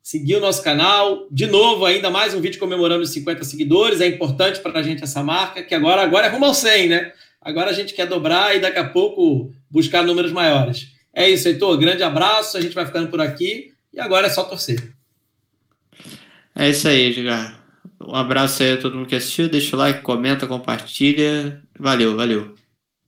seguir 0.00 0.36
o 0.36 0.40
nosso 0.40 0.62
canal. 0.62 1.26
De 1.28 1.48
novo, 1.48 1.84
ainda 1.84 2.08
mais 2.08 2.34
um 2.34 2.40
vídeo 2.40 2.60
comemorando 2.60 3.02
os 3.02 3.10
50 3.10 3.42
seguidores. 3.42 4.00
É 4.00 4.06
importante 4.06 4.60
para 4.60 4.78
a 4.78 4.82
gente 4.84 5.02
essa 5.02 5.24
marca, 5.24 5.60
que 5.60 5.74
agora, 5.74 6.02
agora 6.02 6.28
é 6.28 6.30
rumo 6.30 6.44
ao 6.44 6.54
100, 6.54 6.88
né? 6.88 7.12
Agora 7.40 7.70
a 7.70 7.74
gente 7.74 7.92
quer 7.92 8.06
dobrar 8.06 8.54
e 8.54 8.60
daqui 8.60 8.78
a 8.78 8.88
pouco 8.88 9.52
buscar 9.68 10.04
números 10.04 10.30
maiores. 10.30 10.86
É 11.12 11.28
isso, 11.28 11.48
Heitor. 11.48 11.76
Grande 11.78 12.04
abraço. 12.04 12.56
A 12.56 12.60
gente 12.60 12.76
vai 12.76 12.86
ficando 12.86 13.08
por 13.08 13.20
aqui. 13.20 13.72
E 13.92 13.98
agora 13.98 14.28
é 14.28 14.30
só 14.30 14.44
torcer. 14.44 14.94
É 16.54 16.70
isso 16.70 16.86
aí, 16.86 17.06
Edgar. 17.06 17.61
Um 18.06 18.14
abraço 18.14 18.62
aí 18.62 18.72
a 18.72 18.80
todo 18.80 18.96
mundo 18.96 19.08
que 19.08 19.14
assistiu. 19.14 19.48
Deixa 19.48 19.76
o 19.76 19.78
like, 19.78 20.02
comenta, 20.02 20.46
compartilha. 20.46 21.62
Valeu, 21.78 22.16
valeu. 22.16 22.54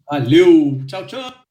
Valeu. 0.08 0.82
Tchau, 0.86 1.06
tchau. 1.06 1.43